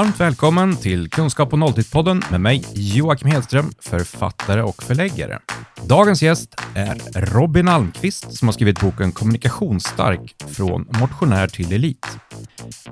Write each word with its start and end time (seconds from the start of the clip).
Varmt 0.00 0.20
välkommen 0.20 0.76
till 0.76 1.10
Kunskap 1.10 1.52
och 1.52 1.58
nolltid-podden 1.58 2.24
med 2.30 2.40
mig 2.40 2.64
Joakim 2.74 3.30
Hedström, 3.30 3.72
författare 3.78 4.62
och 4.62 4.82
förläggare. 4.82 5.38
Dagens 5.84 6.22
gäst 6.22 6.60
är 6.74 7.26
Robin 7.26 7.68
Almqvist 7.68 8.36
som 8.36 8.48
har 8.48 8.52
skrivit 8.52 8.80
boken 8.80 9.12
Kommunikationsstark 9.12 10.34
från 10.48 10.88
motionär 11.00 11.48
till 11.48 11.72
elit. 11.72 12.06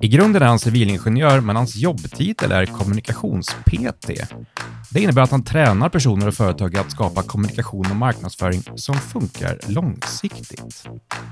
I 0.01 0.09
grunden 0.09 0.43
är 0.43 0.47
han 0.47 0.59
civilingenjör, 0.59 1.41
men 1.41 1.57
hans 1.57 1.77
jobbtitel 1.77 2.53
är 2.53 2.67
kommunikations-PT. 2.67 4.11
Det 4.91 5.01
innebär 5.01 5.23
att 5.23 5.31
han 5.31 5.45
tränar 5.45 5.89
personer 5.89 6.29
och 6.29 6.35
företag 6.35 6.77
att 6.77 6.91
skapa 6.91 7.23
kommunikation 7.23 7.91
och 7.91 7.97
marknadsföring 7.97 8.63
som 8.75 8.95
funkar 8.95 9.59
långsiktigt. 9.67 10.89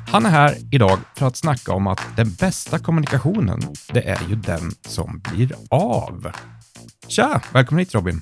Han 0.08 0.26
är 0.26 0.30
här 0.30 0.56
idag 0.70 0.98
för 1.14 1.26
att 1.26 1.36
snacka 1.36 1.72
om 1.72 1.86
att 1.86 2.00
den 2.16 2.32
bästa 2.32 2.78
kommunikationen, 2.78 3.62
det 3.92 4.08
är 4.08 4.28
ju 4.28 4.34
den 4.34 4.72
som 4.88 5.22
blir 5.30 5.52
av. 5.70 6.32
Tja! 7.08 7.42
Välkommen 7.52 7.78
hit 7.78 7.94
Robin. 7.94 8.20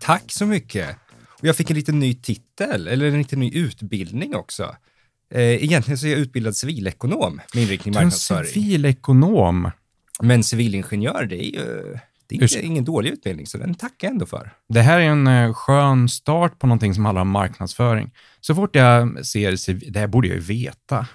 Tack 0.00 0.32
så 0.32 0.46
mycket. 0.46 0.96
Och 1.28 1.44
jag 1.44 1.56
fick 1.56 1.70
en 1.70 1.76
liten 1.76 1.98
ny 1.98 2.14
titel, 2.14 2.88
eller 2.88 3.06
en 3.06 3.18
liten 3.18 3.40
ny 3.40 3.50
utbildning 3.52 4.34
också. 4.34 4.76
Eh, 5.34 5.40
egentligen 5.40 5.98
så 5.98 6.06
är 6.06 6.10
jag 6.10 6.18
utbildad 6.20 6.56
civilekonom 6.56 7.40
med 7.54 7.62
inriktning 7.62 7.94
marknadsföring. 7.94 8.52
Civilekonom. 8.52 9.70
Men 10.22 10.44
civilingenjör, 10.44 11.24
det 11.24 11.36
är 11.36 11.50
ju 11.50 11.98
det 12.28 12.36
är 12.36 12.42
Ursäk. 12.44 12.64
ingen 12.64 12.84
dålig 12.84 13.10
utbildning, 13.10 13.46
så 13.46 13.58
den 13.58 13.74
tackar 13.74 14.08
jag 14.08 14.12
ändå 14.12 14.26
för. 14.26 14.50
Det 14.68 14.80
här 14.80 15.00
är 15.00 15.04
en 15.04 15.26
eh, 15.26 15.54
skön 15.54 16.08
start 16.08 16.58
på 16.58 16.66
någonting 16.66 16.94
som 16.94 17.04
handlar 17.04 17.22
om 17.22 17.30
marknadsföring. 17.30 18.10
Så 18.40 18.54
fort 18.54 18.76
jag 18.76 19.26
ser, 19.26 19.90
det 19.90 20.00
här 20.00 20.06
borde 20.06 20.28
jag 20.28 20.34
ju 20.34 20.40
veta. 20.42 21.06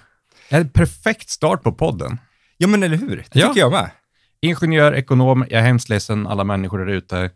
Det 0.48 0.56
är 0.56 0.60
en 0.60 0.68
perfekt 0.68 1.30
start 1.30 1.62
på 1.62 1.72
podden. 1.72 2.18
Ja, 2.56 2.68
men 2.68 2.82
eller 2.82 2.96
hur? 2.96 3.16
Det 3.16 3.40
ja. 3.40 3.48
tycker 3.48 3.60
jag 3.60 3.72
med. 3.72 3.90
Ingenjör, 4.44 4.94
ekonom, 4.94 5.46
jag 5.50 5.60
är 5.60 5.64
hemskt 5.64 5.88
ledsen 5.88 6.26
alla 6.26 6.44
människor 6.44 6.78
där 6.78 6.92
ute. 6.92 7.30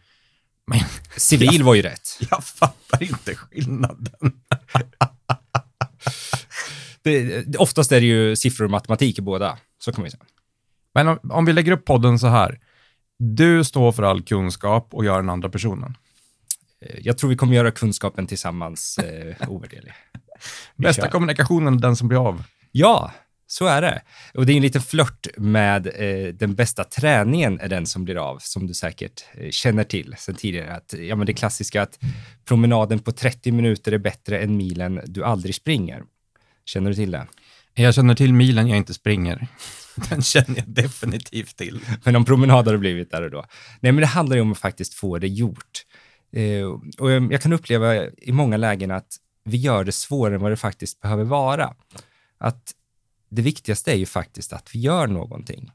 Men 0.66 0.80
Civil 1.16 1.56
jag, 1.58 1.64
var 1.64 1.74
ju 1.74 1.82
rätt. 1.82 2.18
Jag 2.30 2.44
fattar 2.44 3.02
inte 3.02 3.34
skillnaden. 3.34 4.32
det, 7.02 7.56
oftast 7.56 7.92
är 7.92 8.00
det 8.00 8.06
ju 8.06 8.36
siffror 8.36 8.64
och 8.64 8.70
matematik 8.70 9.18
i 9.18 9.22
båda, 9.22 9.58
så 9.78 9.92
kan 9.92 10.02
man 10.02 10.06
ju 10.06 10.10
säga. 10.10 10.24
Men 10.94 11.08
om, 11.08 11.18
om 11.22 11.44
vi 11.44 11.52
lägger 11.52 11.72
upp 11.72 11.84
podden 11.84 12.18
så 12.18 12.26
här. 12.26 12.60
Du 13.18 13.64
står 13.64 13.92
för 13.92 14.02
all 14.02 14.22
kunskap 14.22 14.88
och 14.90 15.04
är 15.04 15.16
den 15.16 15.30
andra 15.30 15.48
personen. 15.48 15.96
Eh, 16.80 16.98
jag 17.00 17.18
tror 17.18 17.30
vi 17.30 17.36
kommer 17.36 17.54
göra 17.54 17.70
kunskapen 17.70 18.26
tillsammans 18.26 18.98
eh, 18.98 19.50
ovärderlig. 19.50 19.92
Bästa 20.76 21.08
kommunikationen, 21.08 21.78
den 21.78 21.96
som 21.96 22.08
blir 22.08 22.28
av. 22.28 22.42
Ja, 22.72 23.12
så 23.50 23.66
är 23.66 23.82
det. 23.82 24.02
Och 24.34 24.46
det 24.46 24.52
är 24.52 24.56
en 24.56 24.62
liten 24.62 24.82
flört 24.82 25.26
med 25.36 25.86
eh, 25.86 26.34
den 26.34 26.54
bästa 26.54 26.84
träningen 26.84 27.60
är 27.60 27.68
den 27.68 27.86
som 27.86 28.04
blir 28.04 28.16
av, 28.16 28.38
som 28.40 28.66
du 28.66 28.74
säkert 28.74 29.24
eh, 29.34 29.50
känner 29.50 29.84
till 29.84 30.14
sen 30.18 30.34
tidigare. 30.34 30.74
Att, 30.74 30.94
ja, 30.98 31.16
men 31.16 31.26
det 31.26 31.32
klassiska 31.32 31.82
att 31.82 31.98
promenaden 32.44 32.98
på 32.98 33.12
30 33.12 33.52
minuter 33.52 33.92
är 33.92 33.98
bättre 33.98 34.38
än 34.38 34.56
milen 34.56 35.00
du 35.06 35.24
aldrig 35.24 35.54
springer. 35.54 36.02
Känner 36.64 36.90
du 36.90 36.94
till 36.94 37.10
det? 37.10 37.26
Jag 37.74 37.94
känner 37.94 38.14
till 38.14 38.32
milen 38.34 38.68
jag 38.68 38.76
inte 38.76 38.94
springer. 38.94 39.46
Den 40.10 40.22
känner 40.22 40.56
jag 40.56 40.68
definitivt 40.68 41.56
till. 41.56 41.80
Men 42.04 42.16
om 42.16 42.24
promenad 42.24 42.66
har 42.66 42.72
det 42.72 42.78
blivit 42.78 43.10
där 43.10 43.22
och 43.22 43.30
då. 43.30 43.44
Nej, 43.80 43.92
men 43.92 44.00
det 44.00 44.06
handlar 44.06 44.36
ju 44.36 44.42
om 44.42 44.52
att 44.52 44.58
faktiskt 44.58 44.94
få 44.94 45.18
det 45.18 45.28
gjort. 45.28 45.84
Eh, 46.32 46.64
och 46.98 47.10
jag 47.10 47.42
kan 47.42 47.52
uppleva 47.52 48.06
i 48.06 48.32
många 48.32 48.56
lägen 48.56 48.90
att 48.90 49.16
vi 49.44 49.56
gör 49.56 49.84
det 49.84 49.92
svårare 49.92 50.34
än 50.34 50.40
vad 50.40 50.52
det 50.52 50.56
faktiskt 50.56 51.00
behöver 51.00 51.24
vara. 51.24 51.74
Att 52.38 52.72
det 53.28 53.42
viktigaste 53.42 53.92
är 53.92 53.96
ju 53.96 54.06
faktiskt 54.06 54.52
att 54.52 54.74
vi 54.74 54.80
gör 54.80 55.06
någonting. 55.06 55.70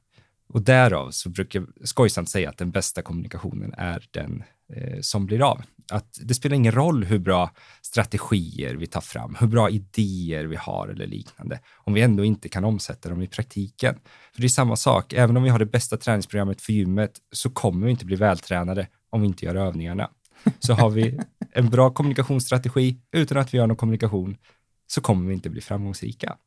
Och 0.54 0.62
därav 0.62 1.12
så 1.12 1.30
brukar 1.30 1.60
jag 1.60 1.88
skojsamt 1.88 2.30
säga 2.30 2.50
att 2.50 2.58
den 2.58 2.72
bästa 2.72 3.02
kommunikationen 3.02 3.74
är 3.78 4.08
den 4.12 4.44
eh, 4.74 5.00
som 5.02 5.26
blir 5.26 5.42
av. 5.52 5.62
Att 5.92 6.20
det 6.22 6.34
spelar 6.34 6.56
ingen 6.56 6.72
roll 6.72 7.04
hur 7.04 7.20
bra 7.20 7.52
strategier 7.82 8.76
vi 8.76 8.88
tar 8.88 9.02
fram, 9.02 9.38
hur 9.40 9.48
bra 9.48 9.70
idéer 9.70 10.46
vi 10.46 10.56
har 10.56 10.88
eller 10.88 11.08
liknande, 11.08 11.60
om 11.76 11.94
vi 11.94 12.02
ändå 12.02 12.24
inte 12.26 12.50
kan 12.50 12.64
omsätta 12.64 13.10
dem 13.10 13.22
i 13.22 13.28
praktiken. 13.28 13.96
För 14.34 14.42
det 14.42 14.48
är 14.48 14.50
samma 14.50 14.76
sak, 14.76 15.14
även 15.14 15.38
om 15.38 15.44
vi 15.44 15.50
har 15.50 15.60
det 15.60 15.66
bästa 15.66 15.98
träningsprogrammet 15.98 16.62
för 16.62 16.74
gymmet 16.74 17.12
så 17.32 17.50
kommer 17.50 17.86
vi 17.86 17.92
inte 17.92 18.06
bli 18.06 18.16
vältränade 18.16 18.88
om 19.10 19.22
vi 19.22 19.28
inte 19.28 19.46
gör 19.46 19.56
övningarna. 19.56 20.10
Så 20.60 20.74
har 20.74 20.90
vi 20.90 21.20
en 21.52 21.70
bra 21.70 21.90
kommunikationsstrategi 21.90 22.98
utan 23.12 23.38
att 23.38 23.54
vi 23.54 23.58
gör 23.58 23.68
någon 23.68 23.78
kommunikation 23.78 24.38
så 24.88 25.02
kommer 25.02 25.28
vi 25.28 25.34
inte 25.34 25.50
bli 25.50 25.62
framgångsrika. 25.62 26.38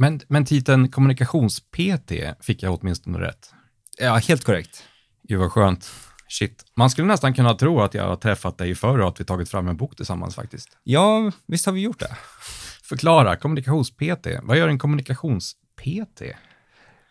Men, 0.00 0.20
men 0.28 0.44
titeln 0.44 0.88
kommunikations-PT 0.88 2.12
fick 2.40 2.62
jag 2.62 2.78
åtminstone 2.80 3.20
rätt. 3.20 3.52
Ja, 3.98 4.14
helt 4.14 4.44
korrekt. 4.44 4.84
Gud 5.22 5.38
vad 5.38 5.52
skönt. 5.52 5.90
Shit. 6.28 6.64
Man 6.74 6.90
skulle 6.90 7.06
nästan 7.06 7.34
kunna 7.34 7.54
tro 7.54 7.80
att 7.80 7.94
jag 7.94 8.04
har 8.04 8.16
träffat 8.16 8.58
dig 8.58 8.74
förr 8.74 8.98
och 8.98 9.08
att 9.08 9.20
vi 9.20 9.24
tagit 9.24 9.48
fram 9.48 9.68
en 9.68 9.76
bok 9.76 9.96
tillsammans 9.96 10.34
faktiskt. 10.34 10.68
Ja, 10.84 11.32
visst 11.46 11.66
har 11.66 11.72
vi 11.72 11.80
gjort 11.80 11.98
det. 11.98 12.16
Förklara, 12.82 13.36
kommunikations-PT. 13.36 14.26
Vad 14.42 14.56
gör 14.56 14.68
en 14.68 14.78
kommunikations-PT? 14.78 16.22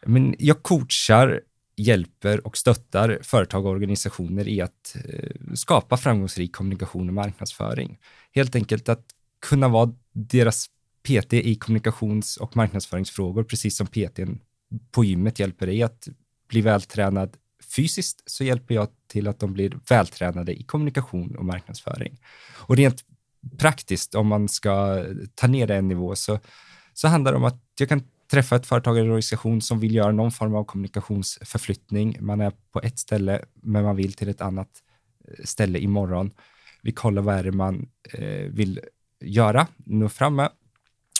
Men 0.06 0.36
jag 0.40 0.64
coachar, 0.64 1.42
hjälper 1.76 2.48
och 2.48 2.58
stöttar 2.58 3.20
företag 3.24 3.66
och 3.66 3.72
organisationer 3.72 4.48
i 4.48 4.62
att 4.62 4.96
eh, 4.96 5.54
skapa 5.54 5.98
framgångsrik 5.98 6.56
kommunikation 6.56 7.08
och 7.08 7.14
marknadsföring. 7.14 7.98
Helt 8.36 8.56
enkelt 8.56 8.90
att 8.90 9.06
kunna 9.42 9.68
vara 9.68 9.94
deras 10.14 10.68
PT 11.08 11.34
i 11.34 11.56
kommunikations 11.56 12.38
och 12.38 12.56
marknadsföringsfrågor, 12.56 13.44
precis 13.44 13.78
som 13.78 13.88
PT 13.88 14.20
på 14.92 15.04
gymmet 15.04 15.40
hjälper 15.40 15.68
dig 15.68 15.84
att 15.84 16.08
bli 16.50 16.62
vältränad 16.62 17.38
fysiskt, 17.76 18.24
så 18.26 18.44
hjälper 18.44 18.76
jag 18.76 18.88
till 19.08 19.28
att 19.28 19.40
de 19.40 19.54
blir 19.54 19.80
vältränade 19.90 20.60
i 20.60 20.64
kommunikation 20.64 21.36
och 21.36 21.46
marknadsföring. 21.46 22.20
Och 22.56 22.78
rent 22.78 23.04
praktiskt, 23.58 24.16
om 24.16 24.28
man 24.28 24.50
ska 24.50 25.06
ta 25.36 25.48
ner 25.48 25.68
det 25.68 25.76
en 25.76 25.88
nivå, 25.88 26.16
så, 26.16 26.40
så 26.94 27.08
handlar 27.08 27.32
det 27.32 27.38
om 27.38 27.44
att 27.44 27.64
jag 27.80 27.90
kan 27.90 28.04
träffa 28.32 28.56
ett 28.56 28.66
företag 28.66 28.98
eller 28.98 29.10
organisation 29.10 29.62
som 29.62 29.80
vill 29.80 29.96
göra 29.96 30.12
någon 30.12 30.32
form 30.32 30.56
av 30.56 30.64
kommunikationsförflyttning. 30.64 32.18
Man 32.20 32.42
är 32.42 32.52
på 32.72 32.82
ett 32.82 33.00
ställe, 33.00 33.46
men 33.54 33.84
man 33.84 33.96
vill 33.96 34.14
till 34.14 34.30
ett 34.30 34.42
annat 34.42 34.70
eh, 35.28 35.44
ställe 35.44 35.80
imorgon. 35.80 36.32
Vi 36.82 36.92
kollar 36.92 37.22
vad 37.22 37.36
är 37.36 37.44
det 37.44 37.52
man 37.52 37.90
eh, 38.14 38.52
vill 38.52 38.80
göra, 39.22 39.68
nå 39.78 40.10
fram 40.10 40.36
med 40.36 40.50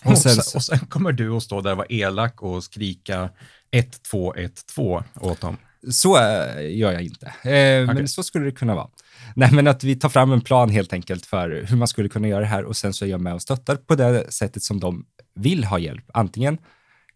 och 0.06 0.18
sen, 0.18 0.38
och 0.56 0.64
sen 0.64 0.80
kommer 0.80 1.12
du 1.12 1.32
att 1.32 1.44
stå 1.44 1.62
där 1.62 1.72
och 1.72 1.78
vara 1.78 1.88
elak 1.90 2.42
och 2.42 2.64
skrika 2.64 3.30
1212 3.72 5.04
åt 5.16 5.42
dem. 5.42 5.58
Så 5.92 6.18
äh, 6.18 6.78
gör 6.78 6.92
jag 6.92 7.02
inte, 7.02 7.26
eh, 7.26 7.84
okay. 7.84 7.86
men 7.86 8.08
så 8.08 8.24
skulle 8.24 8.46
det 8.46 8.52
kunna 8.52 8.76
vara. 8.76 8.88
Nej, 9.36 9.52
men 9.52 9.68
att 9.68 9.84
vi 9.84 9.96
tar 9.96 10.10
fram 10.10 10.32
en 10.32 10.42
plan 10.42 10.70
helt 10.70 10.94
enkelt 10.94 11.26
för 11.26 11.66
hur 11.68 11.78
man 11.78 11.88
skulle 11.88 12.10
kunna 12.10 12.28
göra 12.28 12.40
det 12.40 12.48
här 12.48 12.64
och 12.64 12.78
sen 12.78 12.94
så 12.94 13.06
är 13.06 13.10
jag 13.10 13.22
med 13.22 13.34
och 13.34 13.42
stöttar 13.42 13.76
på 13.76 13.96
det 13.96 14.34
sättet 14.34 14.64
som 14.64 14.80
de 14.80 15.06
vill 15.36 15.64
ha 15.64 15.80
hjälp. 15.80 16.06
Antingen 16.14 16.58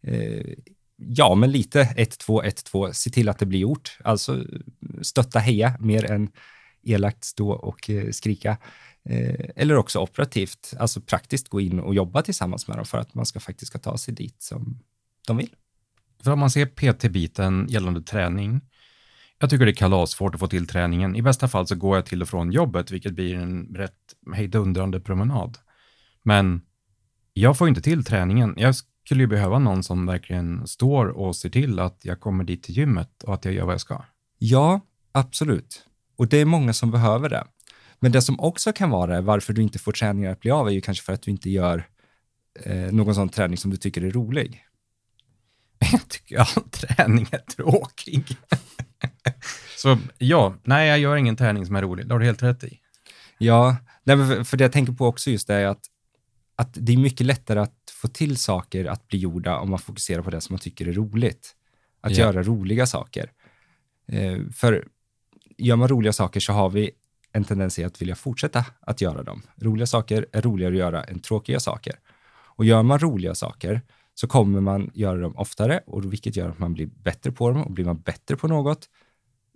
eh, 0.08 0.54
ja, 0.98 1.36
men 1.36 1.52
lite 1.52 1.82
1212, 1.82 2.92
se 2.92 3.10
till 3.10 3.30
att 3.30 3.40
det 3.40 3.46
blir 3.46 3.60
gjort. 3.60 3.98
Alltså 4.04 4.44
stötta, 5.02 5.40
heja 5.40 5.74
mer 5.80 6.12
än 6.12 6.30
elakt 6.84 7.24
stå 7.24 7.52
och 7.52 7.90
eh, 7.90 8.10
skrika. 8.12 8.58
Eh, 9.04 9.46
eller 9.56 9.76
också 9.76 10.00
operativt, 10.00 10.74
alltså 10.80 11.02
praktiskt 11.02 11.50
gå 11.50 11.62
in 11.62 11.80
och 11.80 11.96
jobba 11.96 12.22
tillsammans 12.22 12.68
med 12.68 12.78
dem 12.78 12.86
för 12.86 12.98
att 12.98 13.14
man 13.14 13.26
ska 13.26 13.40
faktiskt 13.40 13.70
ska 13.70 13.80
ta 13.80 13.98
sig 13.98 14.14
dit 14.14 14.42
som 14.42 14.80
de 15.28 15.38
vill. 15.38 15.56
För 16.24 16.32
om 16.32 16.40
man 16.40 16.52
ser 16.52 16.66
PT-biten 16.66 17.66
gällande 17.70 18.02
träning, 18.02 18.62
jag 19.40 19.50
tycker 19.50 19.66
det 19.66 19.72
är 19.72 19.76
kalasvårt 19.76 20.34
att 20.34 20.40
få 20.40 20.48
till 20.48 20.68
träningen. 20.68 21.16
I 21.16 21.22
bästa 21.22 21.48
fall 21.48 21.68
så 21.68 21.76
går 21.76 21.98
jag 21.98 22.06
till 22.06 22.22
och 22.22 22.30
från 22.30 22.52
jobbet, 22.52 22.92
vilket 22.92 23.14
blir 23.14 23.36
en 23.36 23.76
rätt 23.76 24.16
hejdundrande 24.34 25.00
promenad. 25.00 25.58
Men 26.24 26.62
jag 27.34 27.58
får 27.58 27.68
inte 27.68 27.82
till 27.82 28.04
träningen. 28.04 28.54
Jag 28.58 28.76
skulle 28.76 29.24
ju 29.24 29.28
behöva 29.28 29.60
någon 29.60 29.84
som 29.84 30.06
verkligen 30.06 30.68
står 30.68 31.06
och 31.06 31.36
ser 31.36 31.50
till 31.50 31.80
att 31.80 32.06
jag 32.06 32.20
kommer 32.20 32.44
dit 32.44 32.64
till 32.64 32.78
gymmet 32.78 33.24
och 33.24 33.34
att 33.34 33.46
jag 33.46 33.54
gör 33.54 33.66
vad 33.66 33.74
jag 33.74 33.82
ska. 33.82 34.04
Ja, 34.38 34.82
absolut. 35.12 35.86
Och 36.22 36.28
det 36.28 36.38
är 36.38 36.46
många 36.46 36.74
som 36.74 36.92
behöver 36.92 37.30
det. 37.30 37.44
Men 38.00 38.12
det 38.12 38.22
som 38.22 38.40
också 38.40 38.74
kan 38.74 38.90
vara 38.90 39.22
varför 39.22 39.54
du 39.54 39.62
inte 39.62 39.80
får 39.80 39.92
träningen 39.92 40.32
att 40.32 40.40
bli 40.40 40.52
av 40.52 40.68
är 40.68 40.72
ju 40.72 40.82
kanske 40.82 41.06
för 41.06 41.14
att 41.14 41.22
du 41.22 41.32
inte 41.32 41.50
gör 41.50 41.88
eh, 42.64 42.92
någon 42.92 43.16
sån 43.16 43.30
träning 43.30 43.58
som 43.58 43.72
du 43.72 43.78
tycker 43.78 44.02
är 44.02 44.12
rolig. 44.12 44.66
Jag 45.92 46.08
tycker 46.08 46.38
all 46.38 46.70
träning 46.70 47.28
är 47.32 47.38
tråkig. 47.38 48.38
Så 49.78 49.98
ja, 50.18 50.56
nej, 50.64 50.88
jag 50.88 51.00
gör 51.00 51.16
ingen 51.16 51.36
träning 51.36 51.66
som 51.66 51.76
är 51.76 51.82
rolig. 51.82 52.08
Det 52.08 52.14
har 52.14 52.20
du 52.20 52.26
helt 52.26 52.44
rätt 52.44 52.64
i. 52.64 52.80
Ja, 53.38 53.78
nej, 54.04 54.46
för 54.46 54.58
det 54.58 54.64
jag 54.64 54.72
tänker 54.72 54.94
på 54.94 55.08
också 55.08 55.30
just 55.30 55.48
det 55.48 55.56
är 55.56 55.66
att, 55.66 55.86
att 56.56 56.70
det 56.74 56.94
är 56.94 56.98
mycket 56.98 57.28
lättare 57.28 57.60
att 57.60 57.94
få 58.02 58.08
till 58.08 58.38
saker 58.38 58.86
att 58.86 59.08
bli 59.08 59.20
gjorda 59.20 59.60
om 59.60 59.70
man 59.70 59.80
fokuserar 59.80 60.22
på 60.22 60.30
det 60.30 60.42
som 60.42 60.54
man 60.54 60.60
tycker 60.60 60.88
är 60.88 60.94
roligt. 60.94 61.56
Att 62.02 62.12
ja. 62.12 62.18
göra 62.18 62.44
roliga 62.44 62.86
saker. 62.86 63.32
Eh, 64.08 64.40
för 64.54 64.88
gör 65.58 65.76
man 65.76 65.88
roliga 65.88 66.14
saker 66.14 66.40
så 66.40 66.54
har 66.54 66.70
vi 66.70 66.92
en 67.32 67.44
tendens 67.44 67.80
att 67.80 68.02
vilja 68.02 68.16
fortsätta 68.16 68.66
att 68.82 69.02
göra 69.02 69.24
dem. 69.24 69.42
Roliga 69.56 69.88
saker 69.88 70.26
är 70.32 70.42
roligare 70.42 70.74
att 70.74 70.80
göra 70.80 71.04
än 71.04 71.20
tråkiga 71.20 71.60
saker. 71.60 71.94
Och 72.56 72.66
gör 72.66 72.84
man 72.84 73.00
roliga 73.00 73.36
saker 73.36 73.82
så 74.14 74.28
kommer 74.28 74.62
man 74.62 74.92
göra 74.94 75.20
dem 75.20 75.36
oftare 75.36 75.82
och 75.86 76.14
vilket 76.14 76.36
gör 76.36 76.50
att 76.50 76.60
man 76.60 76.74
blir 76.74 76.86
bättre 76.86 77.32
på 77.32 77.50
dem 77.50 77.64
och 77.64 77.72
blir 77.72 77.86
man 77.86 78.02
bättre 78.02 78.36
på 78.36 78.48
något 78.48 78.90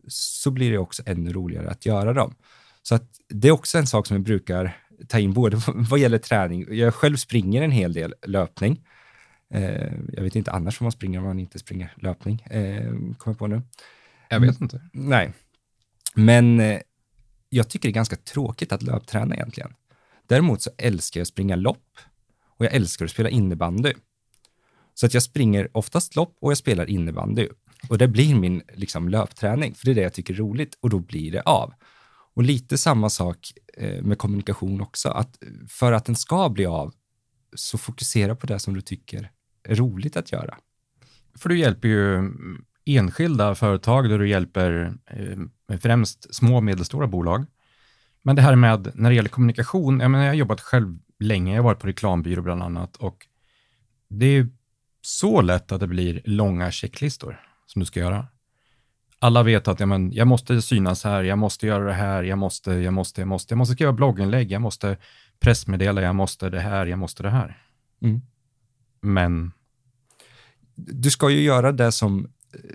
så 0.08 0.52
blir 0.52 0.72
det 0.72 0.78
också 0.78 1.04
ännu 1.06 1.34
roligare 1.34 1.70
att 1.70 1.86
göra 1.86 2.14
dem. 2.14 2.36
Så 2.82 2.96
att 2.96 3.10
det 3.30 3.48
är 3.48 3.52
också 3.52 3.78
en 3.78 3.88
sak 3.88 4.08
som 4.08 4.16
jag 4.16 4.24
brukar 4.24 4.78
ta 5.08 5.20
in 5.20 5.34
både 5.34 5.62
vad 5.68 6.00
gäller 6.00 6.18
träning. 6.18 6.66
Jag 6.70 6.94
själv 6.94 7.16
springer 7.16 7.62
en 7.62 7.72
hel 7.72 7.94
del 7.94 8.14
löpning. 8.26 8.82
Eh, 9.54 9.94
jag 10.14 10.24
vet 10.24 10.36
inte 10.36 10.52
annars 10.52 10.80
vad 10.82 10.86
man 10.86 10.92
springer 10.92 11.20
om 11.20 11.26
man 11.26 11.40
inte 11.40 11.60
springer 11.60 11.94
löpning, 11.96 12.42
eh, 12.42 12.92
kommer 13.18 13.38
på 13.38 13.48
nu. 13.48 13.62
Jag 14.30 14.40
vet 14.40 14.62
inte. 14.62 14.82
Nej, 14.94 15.34
men 16.16 16.60
eh, 16.60 16.80
jag 17.50 17.70
tycker 17.70 17.90
det 17.90 17.92
är 17.92 17.94
ganska 17.94 18.16
tråkigt 18.16 18.72
att 18.72 18.84
löpträna 18.84 19.36
egentligen. 19.36 19.74
Däremot 20.28 20.62
så 20.62 20.70
älskar 20.78 21.20
jag 21.20 21.24
att 21.24 21.28
springa 21.28 21.56
lopp 21.56 21.98
och 22.58 22.66
jag 22.66 22.74
älskar 22.74 23.06
att 23.06 23.12
spela 23.12 23.30
innebandy. 23.30 23.94
Så 24.94 25.06
att 25.06 25.14
jag 25.14 25.24
springer 25.24 25.78
oftast 25.78 26.16
lopp 26.16 26.38
och 26.42 26.52
jag 26.52 26.58
spelar 26.58 26.90
innebandy. 26.90 27.48
Och 27.90 27.98
det 27.98 28.08
blir 28.08 28.36
min 28.36 28.62
liksom, 28.74 29.10
löpträning, 29.10 29.76
för 29.76 29.86
det 29.86 29.92
är 29.92 29.96
det 29.96 30.02
jag 30.02 30.14
tycker 30.14 30.34
är 30.34 30.38
roligt 30.38 30.78
och 30.80 30.90
då 30.90 31.00
blir 31.00 31.32
det 31.32 31.42
av. 31.42 31.74
Och 32.36 32.44
lite 32.44 32.78
samma 32.78 33.10
sak 33.10 33.52
eh, 33.78 34.02
med 34.04 34.18
kommunikation 34.18 34.82
också, 34.82 35.10
att 35.10 35.38
för 35.70 35.92
att 35.92 36.06
den 36.06 36.16
ska 36.16 36.50
bli 36.50 36.66
av 36.66 36.94
så 37.56 37.78
fokusera 37.78 38.36
på 38.36 38.48
det 38.48 38.60
som 38.60 38.74
du 38.74 38.82
tycker 38.82 39.32
är 39.64 39.76
roligt 39.76 40.18
att 40.18 40.32
göra. 40.32 40.58
För 41.38 41.50
du 41.50 41.60
hjälper 41.60 41.88
ju 41.88 42.32
enskilda 42.86 43.56
företag 43.56 44.10
där 44.10 44.20
du 44.20 44.30
hjälper 44.30 44.98
eh, 45.06 45.38
eh, 45.72 45.80
främst 45.80 46.36
små 46.36 46.56
och 46.56 46.64
medelstora 46.64 47.08
bolag. 47.08 47.46
Men 48.22 48.36
det 48.36 48.42
här 48.42 48.56
med, 48.56 48.92
när 48.94 49.10
det 49.10 49.16
gäller 49.16 49.30
kommunikation, 49.30 50.00
jag, 50.00 50.12
menar, 50.12 50.26
jag 50.26 50.32
har 50.32 50.38
jobbat 50.38 50.62
själv 50.62 50.98
länge, 51.20 51.52
jag 51.56 51.64
har 51.64 51.70
varit 51.70 51.80
på 51.80 51.88
reklambyrå 51.88 52.42
bland 52.42 52.64
annat 52.64 52.96
och 52.96 53.28
det 54.08 54.26
är 54.26 54.50
så 55.02 55.42
lätt 55.42 55.72
att 55.72 55.80
det 55.80 55.88
blir 55.88 56.22
långa 56.26 56.72
checklistor 56.72 57.42
som 57.66 57.80
du 57.80 57.86
ska 57.86 58.00
göra. 58.00 58.28
Alla 59.20 59.44
vet 59.44 59.68
att 59.68 59.80
ja, 59.80 59.86
men, 59.86 60.12
jag 60.12 60.28
måste 60.28 60.62
synas 60.62 61.04
här, 61.04 61.24
jag 61.24 61.38
måste 61.38 61.68
göra 61.68 61.86
det 61.86 61.94
här, 61.94 62.24
jag 62.24 62.38
måste, 62.38 62.72
jag 62.72 62.94
måste, 62.94 63.22
jag 63.22 63.28
måste, 63.28 63.52
jag 63.52 63.58
måste 63.58 63.74
skriva 63.74 63.92
blogginlägg, 63.94 64.52
jag 64.52 64.62
måste 64.62 64.98
pressmeddela, 65.40 66.02
jag 66.02 66.16
måste 66.16 66.50
det 66.50 66.60
här, 66.60 66.86
jag 66.86 67.00
måste 67.00 67.24
det 67.24 67.30
här. 67.30 67.62
Mm. 68.02 68.22
Men 69.02 69.52
Du 70.76 71.12
ska 71.12 71.30
ju 71.30 71.42
göra 71.42 71.72
det 71.72 71.92
som, 71.92 72.32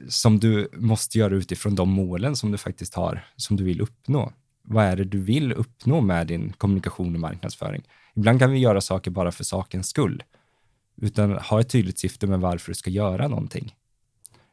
som 0.09 0.41
du 0.41 0.69
måste 0.73 1.19
göra 1.19 1.35
utifrån 1.35 1.75
de 1.75 1.91
målen 1.91 2.37
som 2.37 2.51
du 2.51 2.59
faktiskt 2.59 2.95
har, 2.95 3.25
som 3.37 3.57
du 3.57 3.65
vill 3.65 3.81
uppnå. 3.81 4.33
Vad 4.63 4.85
är 4.85 4.97
det 4.97 5.05
du 5.05 5.21
vill 5.21 5.53
uppnå 5.53 6.01
med 6.01 6.27
din 6.27 6.53
kommunikation 6.53 7.15
och 7.15 7.21
marknadsföring? 7.21 7.83
Ibland 8.15 8.39
kan 8.39 8.51
vi 8.51 8.59
göra 8.59 8.81
saker 8.81 9.11
bara 9.11 9.33
för 9.33 9.45
sakens 9.45 9.89
skull, 9.89 10.23
utan 10.97 11.33
ha 11.33 11.61
ett 11.61 11.69
tydligt 11.69 11.99
syfte 11.99 12.27
med 12.27 12.41
varför 12.41 12.71
du 12.71 12.75
ska 12.75 12.91
göra 12.91 13.29
någonting. 13.29 13.75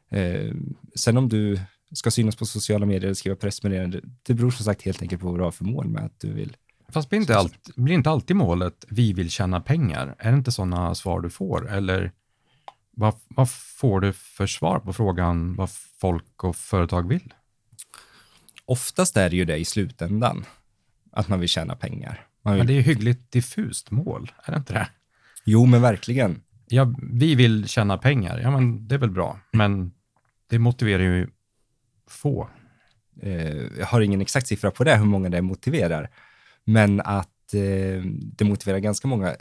Eh, 0.08 0.54
sen 0.94 1.16
om 1.16 1.28
du 1.28 1.60
ska 1.92 2.10
synas 2.10 2.36
på 2.36 2.46
sociala 2.46 2.86
medier 2.86 3.04
eller 3.04 3.14
skriva 3.14 3.36
pressmeddelanden, 3.36 4.16
det 4.22 4.34
beror 4.34 4.50
som 4.50 4.64
sagt 4.64 4.82
helt 4.82 5.02
enkelt 5.02 5.22
på 5.22 5.30
vad 5.30 5.40
du 5.40 5.44
har 5.44 5.50
för 5.50 5.64
mål 5.64 5.88
med 5.88 6.04
att 6.04 6.20
du 6.20 6.32
vill. 6.32 6.56
Fast 6.88 7.08
blir 7.10 7.20
inte, 7.20 7.36
allt, 7.36 7.76
blir 7.76 7.94
inte 7.94 8.10
alltid 8.10 8.36
målet 8.36 8.84
vi 8.88 9.12
vill 9.12 9.30
tjäna 9.30 9.60
pengar? 9.60 10.14
Är 10.18 10.30
det 10.32 10.38
inte 10.38 10.52
sådana 10.52 10.94
svar 10.94 11.20
du 11.20 11.30
får? 11.30 11.70
Eller 11.70 12.12
vad, 12.98 13.14
vad 13.28 13.50
får 13.50 14.00
du 14.00 14.12
för 14.12 14.46
svar 14.46 14.78
på 14.78 14.92
frågan 14.92 15.54
vad 15.54 15.70
folk 16.00 16.44
och 16.44 16.56
företag 16.56 17.08
vill? 17.08 17.34
Oftast 18.64 19.16
är 19.16 19.30
det 19.30 19.36
ju 19.36 19.44
det 19.44 19.56
i 19.56 19.64
slutändan, 19.64 20.44
att 21.12 21.28
man 21.28 21.40
vill 21.40 21.48
tjäna 21.48 21.76
pengar. 21.76 22.26
Vill... 22.44 22.54
Men 22.54 22.66
det 22.66 22.72
är 22.72 22.74
ju 22.74 22.80
hyggligt 22.80 23.32
diffust 23.32 23.90
mål, 23.90 24.32
är 24.44 24.52
det 24.52 24.58
inte 24.58 24.72
det? 24.72 24.88
Jo, 25.44 25.66
men 25.66 25.82
verkligen. 25.82 26.42
Ja, 26.68 26.94
vi 27.12 27.34
vill 27.34 27.68
tjäna 27.68 27.98
pengar, 27.98 28.38
ja 28.38 28.50
men 28.50 28.88
det 28.88 28.94
är 28.94 28.98
väl 28.98 29.10
bra, 29.10 29.40
men 29.52 29.92
det 30.46 30.58
motiverar 30.58 31.02
ju 31.02 31.28
få. 32.06 32.50
Eh, 33.22 33.78
jag 33.78 33.86
har 33.86 34.00
ingen 34.00 34.20
exakt 34.20 34.46
siffra 34.46 34.70
på 34.70 34.84
det, 34.84 34.96
hur 34.96 35.04
många 35.04 35.28
det 35.28 35.42
motiverar, 35.42 36.10
men 36.64 37.00
att 37.00 37.54
eh, 37.54 38.02
det 38.04 38.44
motiverar 38.44 38.78
ganska 38.78 39.08
många, 39.08 39.36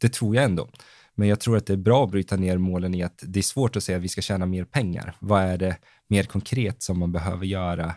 det 0.00 0.12
tror 0.12 0.36
jag 0.36 0.44
ändå. 0.44 0.70
Men 1.14 1.28
jag 1.28 1.40
tror 1.40 1.56
att 1.56 1.66
det 1.66 1.72
är 1.72 1.76
bra 1.76 2.04
att 2.04 2.10
bryta 2.10 2.36
ner 2.36 2.58
målen 2.58 2.94
i 2.94 3.02
att 3.02 3.24
det 3.26 3.40
är 3.40 3.42
svårt 3.42 3.76
att 3.76 3.82
säga 3.82 3.98
att 3.98 4.04
vi 4.04 4.08
ska 4.08 4.20
tjäna 4.20 4.46
mer 4.46 4.64
pengar. 4.64 5.14
Vad 5.18 5.42
är 5.42 5.58
det 5.58 5.76
mer 6.08 6.22
konkret 6.22 6.82
som 6.82 6.98
man 6.98 7.12
behöver 7.12 7.46
göra 7.46 7.94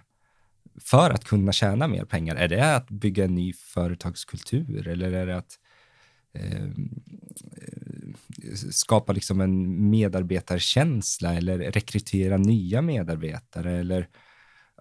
för 0.82 1.10
att 1.10 1.26
kunna 1.26 1.52
tjäna 1.52 1.88
mer 1.88 2.06
pengar? 2.06 2.36
Är 2.36 2.48
det 2.48 2.76
att 2.76 2.90
bygga 2.90 3.26
en 3.26 3.36
ny 3.36 3.54
företagskultur 3.54 4.88
eller 4.88 5.12
är 5.12 5.26
det 5.28 5.38
att 5.38 5.60
eh, 6.34 6.64
eh 6.64 6.70
skapa 8.72 9.14
liksom 9.14 9.42
en 9.42 9.90
medarbetarkänsla 9.90 11.34
eller 11.34 11.58
rekrytera 11.58 12.38
nya 12.38 12.82
medarbetare 12.82 13.80
eller 13.80 14.08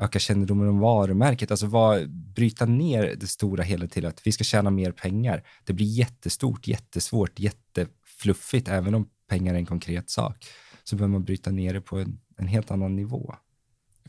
öka 0.01 0.19
kännedomen 0.19 0.69
om 0.69 0.79
varumärket, 0.79 1.51
alltså 1.51 1.67
vad, 1.67 2.11
bryta 2.11 2.67
ner 2.67 3.15
det 3.17 3.27
stora 3.27 3.63
hela 3.63 3.87
till 3.87 4.07
att 4.07 4.27
vi 4.27 4.33
ska 4.33 4.45
tjäna 4.45 4.71
mer 4.71 4.93
pengar. 4.93 5.43
Det 5.65 5.73
blir 5.73 5.87
jättestort, 5.87 6.69
jättesvårt, 6.69 7.39
jätte 7.39 7.87
fluffigt, 8.19 8.69
även 8.69 8.95
om 8.95 9.09
pengar 9.29 9.55
är 9.55 9.59
en 9.59 9.67
konkret 9.67 10.11
sak, 10.11 10.47
så 10.85 10.97
behöver 10.97 11.13
man 11.13 11.25
bryta 11.25 11.51
ner 11.51 11.75
det 11.75 11.81
på 11.81 11.99
en, 11.99 12.21
en 12.37 12.47
helt 12.47 12.71
annan 12.71 12.97
nivå. 12.97 13.35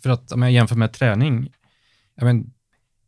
För 0.04 0.10
att 0.10 0.32
om 0.32 0.42
jag 0.42 0.52
jämför 0.52 0.76
med 0.76 0.94
träning, 0.94 1.54
jag, 2.16 2.26
men, 2.26 2.54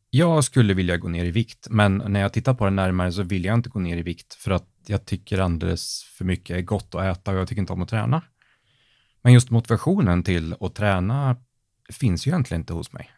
jag 0.09 0.43
skulle 0.43 0.73
vilja 0.73 0.97
gå 0.97 1.07
ner 1.07 1.25
i 1.25 1.31
vikt, 1.31 1.67
men 1.69 1.97
när 2.07 2.19
jag 2.19 2.33
tittar 2.33 2.53
på 2.53 2.65
det 2.65 2.71
närmare 2.71 3.11
så 3.11 3.23
vill 3.23 3.45
jag 3.45 3.53
inte 3.53 3.69
gå 3.69 3.79
ner 3.79 3.97
i 3.97 4.01
vikt 4.01 4.33
för 4.33 4.51
att 4.51 4.69
jag 4.87 5.05
tycker 5.05 5.39
alldeles 5.39 6.03
för 6.17 6.25
mycket 6.25 6.57
är 6.57 6.61
gott 6.61 6.95
att 6.95 7.17
äta 7.17 7.31
och 7.31 7.37
jag 7.37 7.47
tycker 7.47 7.61
inte 7.61 7.73
om 7.73 7.81
att 7.81 7.89
träna. 7.89 8.21
Men 9.21 9.33
just 9.33 9.49
motivationen 9.49 10.23
till 10.23 10.55
att 10.59 10.75
träna 10.75 11.37
finns 11.93 12.27
ju 12.27 12.29
egentligen 12.29 12.61
inte 12.61 12.73
hos 12.73 12.93
mig. 12.93 13.09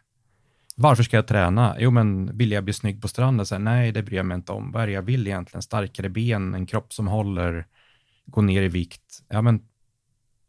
Varför 0.82 1.02
ska 1.02 1.16
jag 1.16 1.26
träna? 1.26 1.76
Jo, 1.78 1.90
men 1.90 2.36
vill 2.38 2.52
jag 2.52 2.64
bli 2.64 2.72
snygg 2.72 3.02
på 3.02 3.08
stranden? 3.08 3.46
Så 3.46 3.54
här, 3.54 3.60
nej, 3.60 3.92
det 3.92 4.02
bryr 4.02 4.16
jag 4.16 4.26
mig 4.26 4.34
inte 4.34 4.52
om. 4.52 4.72
Vad 4.72 4.82
är 4.82 4.86
det 4.86 4.92
jag 4.92 5.02
vill 5.02 5.26
egentligen? 5.26 5.62
Starkare 5.62 6.08
ben, 6.08 6.54
en 6.54 6.66
kropp 6.66 6.92
som 6.92 7.08
håller, 7.08 7.66
gå 8.26 8.42
ner 8.42 8.62
i 8.62 8.68
vikt. 8.68 9.22
Ja, 9.28 9.42
men 9.42 9.62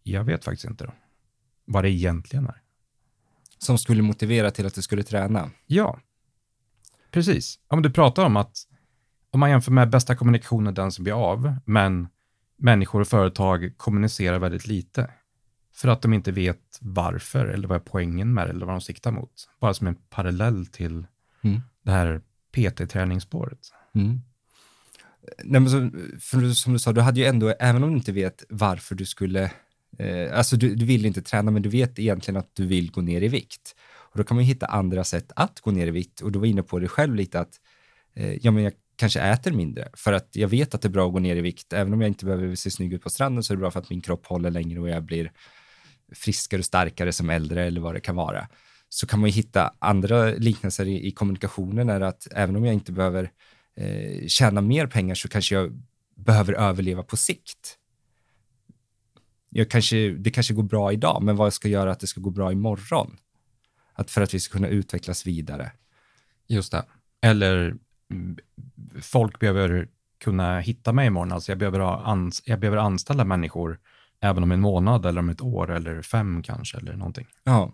jag 0.04 0.24
vet 0.24 0.46
faktiskt 0.46 0.70
inte 0.70 0.84
då 0.84 0.92
vad 1.66 1.84
det 1.84 1.90
egentligen 1.90 2.46
är. 2.46 2.62
Som 3.58 3.78
skulle 3.78 4.02
motivera 4.02 4.52
till 4.52 4.66
att 4.66 4.76
du 4.76 4.82
skulle 4.82 5.04
träna? 5.04 5.50
Ja, 5.66 6.00
precis. 7.12 7.60
Om 7.68 7.82
du 7.82 7.92
pratar 7.92 8.26
om 8.26 8.38
att 8.38 8.58
om 9.32 9.40
man 9.40 9.50
jämför 9.50 9.72
med 9.72 9.90
bästa 9.90 10.16
kommunikationen, 10.16 10.74
den 10.74 10.92
som 10.92 11.04
blir 11.04 11.32
av, 11.32 11.56
men 11.66 12.08
människor 12.58 13.02
och 13.02 13.08
företag 13.08 13.74
kommunicerar 13.78 14.40
väldigt 14.40 14.68
lite 14.68 15.10
för 15.74 15.88
att 15.88 16.02
de 16.02 16.14
inte 16.14 16.32
vet 16.32 16.78
varför 16.82 17.46
eller 17.46 17.68
vad 17.68 17.76
är 17.76 17.80
poängen 17.80 18.34
med 18.34 18.48
det 18.48 18.52
eller 18.52 18.66
vad 18.66 18.76
de 18.76 18.82
siktar 18.82 19.12
mot. 19.12 19.32
Bara 19.60 19.74
som 19.74 19.88
en 19.88 19.96
parallell 20.10 20.66
till 20.66 21.06
Mm. 21.44 21.62
det 21.84 21.92
här 21.92 22.22
PT-träningsspåret. 22.52 23.60
Mm. 23.96 24.22
Nej, 25.44 25.62
men 25.62 25.70
så, 25.70 25.90
för 26.20 26.50
som 26.54 26.74
du 26.74 26.80
sa, 26.80 26.94
du 26.94 27.02
hade 27.02 27.20
ju 27.20 27.26
ändå, 27.26 27.54
även 27.60 27.84
om 27.84 27.90
du 27.90 27.96
inte 27.98 28.12
vet 28.12 28.44
varför 28.50 28.96
du 28.96 29.06
skulle, 29.06 29.52
eh, 29.98 30.38
alltså 30.38 30.58
du, 30.58 30.76
du 30.76 30.86
vill 30.86 31.06
inte 31.06 31.22
träna, 31.22 31.52
men 31.52 31.62
du 31.62 31.70
vet 31.70 32.00
egentligen 32.00 32.38
att 32.38 32.56
du 32.56 32.66
vill 32.66 32.92
gå 32.92 33.02
ner 33.02 33.22
i 33.22 33.28
vikt. 33.28 33.76
Och 34.12 34.18
då 34.18 34.24
kan 34.24 34.36
man 34.36 34.44
hitta 34.44 34.66
andra 34.66 35.04
sätt 35.04 35.32
att 35.36 35.60
gå 35.60 35.72
ner 35.72 35.88
i 35.88 35.92
vikt 35.92 36.22
och 36.22 36.32
du 36.32 36.40
var 36.40 36.46
inne 36.46 36.64
på 36.64 36.80
det 36.80 36.88
själv 36.88 37.16
lite 37.16 37.40
att, 37.40 37.54
eh, 38.16 38.34
ja 38.46 38.52
men 38.52 38.64
jag 38.64 38.74
kanske 38.96 39.20
äter 39.22 39.52
mindre 39.52 39.90
för 39.94 40.14
att 40.14 40.30
jag 40.32 40.48
vet 40.48 40.76
att 40.76 40.82
det 40.82 40.88
är 40.88 40.90
bra 40.90 41.08
att 41.08 41.14
gå 41.14 41.20
ner 41.20 41.36
i 41.36 41.42
vikt. 41.42 41.74
Även 41.74 41.94
om 41.94 42.02
jag 42.02 42.08
inte 42.08 42.26
behöver 42.26 42.56
se 42.56 42.72
snygg 42.72 42.94
ut 42.94 43.04
på 43.04 43.10
stranden 43.10 43.44
så 43.44 43.54
är 43.54 43.56
det 43.56 43.62
bra 43.62 43.72
för 43.72 43.80
att 43.80 43.90
min 43.90 44.02
kropp 44.02 44.26
håller 44.26 44.52
längre 44.52 44.80
och 44.80 44.90
jag 44.90 45.04
blir 45.04 45.32
friskare 46.12 46.60
och 46.60 46.66
starkare 46.66 47.14
som 47.14 47.30
äldre 47.30 47.66
eller 47.66 47.82
vad 47.82 47.96
det 47.96 48.00
kan 48.00 48.16
vara. 48.16 48.48
Så 48.90 49.08
kan 49.08 49.20
man 49.20 49.30
ju 49.30 49.36
hitta 49.36 49.74
andra 49.80 50.26
liknelser 50.26 50.86
i, 50.86 51.08
i 51.08 51.12
kommunikationen 51.12 51.90
är 51.90 52.02
att 52.02 52.28
även 52.32 52.56
om 52.56 52.66
jag 52.66 52.74
inte 52.74 52.92
behöver 52.92 53.32
eh, 53.76 54.28
tjäna 54.28 54.62
mer 54.62 54.88
pengar 54.88 55.16
så 55.16 55.28
kanske 55.28 55.56
jag 55.56 55.82
behöver 56.16 56.54
överleva 56.54 57.04
på 57.04 57.18
sikt. 57.18 57.78
Jag 59.50 59.70
kanske, 59.70 60.10
det 60.10 60.32
kanske 60.32 60.54
går 60.54 60.64
bra 60.64 60.94
idag, 60.94 61.24
men 61.24 61.36
vad 61.36 61.54
ska 61.54 61.68
göra 61.68 61.92
att 61.92 62.00
det 62.00 62.08
ska 62.08 62.22
gå 62.22 62.30
bra 62.30 62.52
imorgon? 62.52 63.18
Att 63.94 64.12
för 64.12 64.22
att 64.22 64.34
vi 64.34 64.40
ska 64.40 64.54
kunna 64.54 64.68
utvecklas 64.68 65.28
vidare. 65.28 65.72
Just 66.48 66.72
det. 66.72 66.86
Eller 67.22 67.76
mm, 68.12 68.38
folk 69.02 69.40
behöver 69.40 69.88
kunna 70.24 70.60
hitta 70.60 70.94
mig 70.94 71.08
imorgon. 71.08 71.32
Alltså 71.32 71.52
jag 71.52 71.60
behöver, 71.60 71.80
ha 71.80 72.02
ans 72.04 72.42
jag 72.46 72.60
behöver 72.60 72.78
anställa 72.78 73.26
människor 73.26 73.80
även 74.22 74.44
om 74.44 74.52
en 74.52 74.60
månad 74.62 75.06
eller 75.06 75.20
om 75.20 75.30
ett 75.30 75.42
år 75.42 75.72
eller 75.72 76.02
fem 76.02 76.44
kanske 76.44 76.78
eller 76.78 76.94
någonting. 76.94 77.28
Ja, 77.44 77.72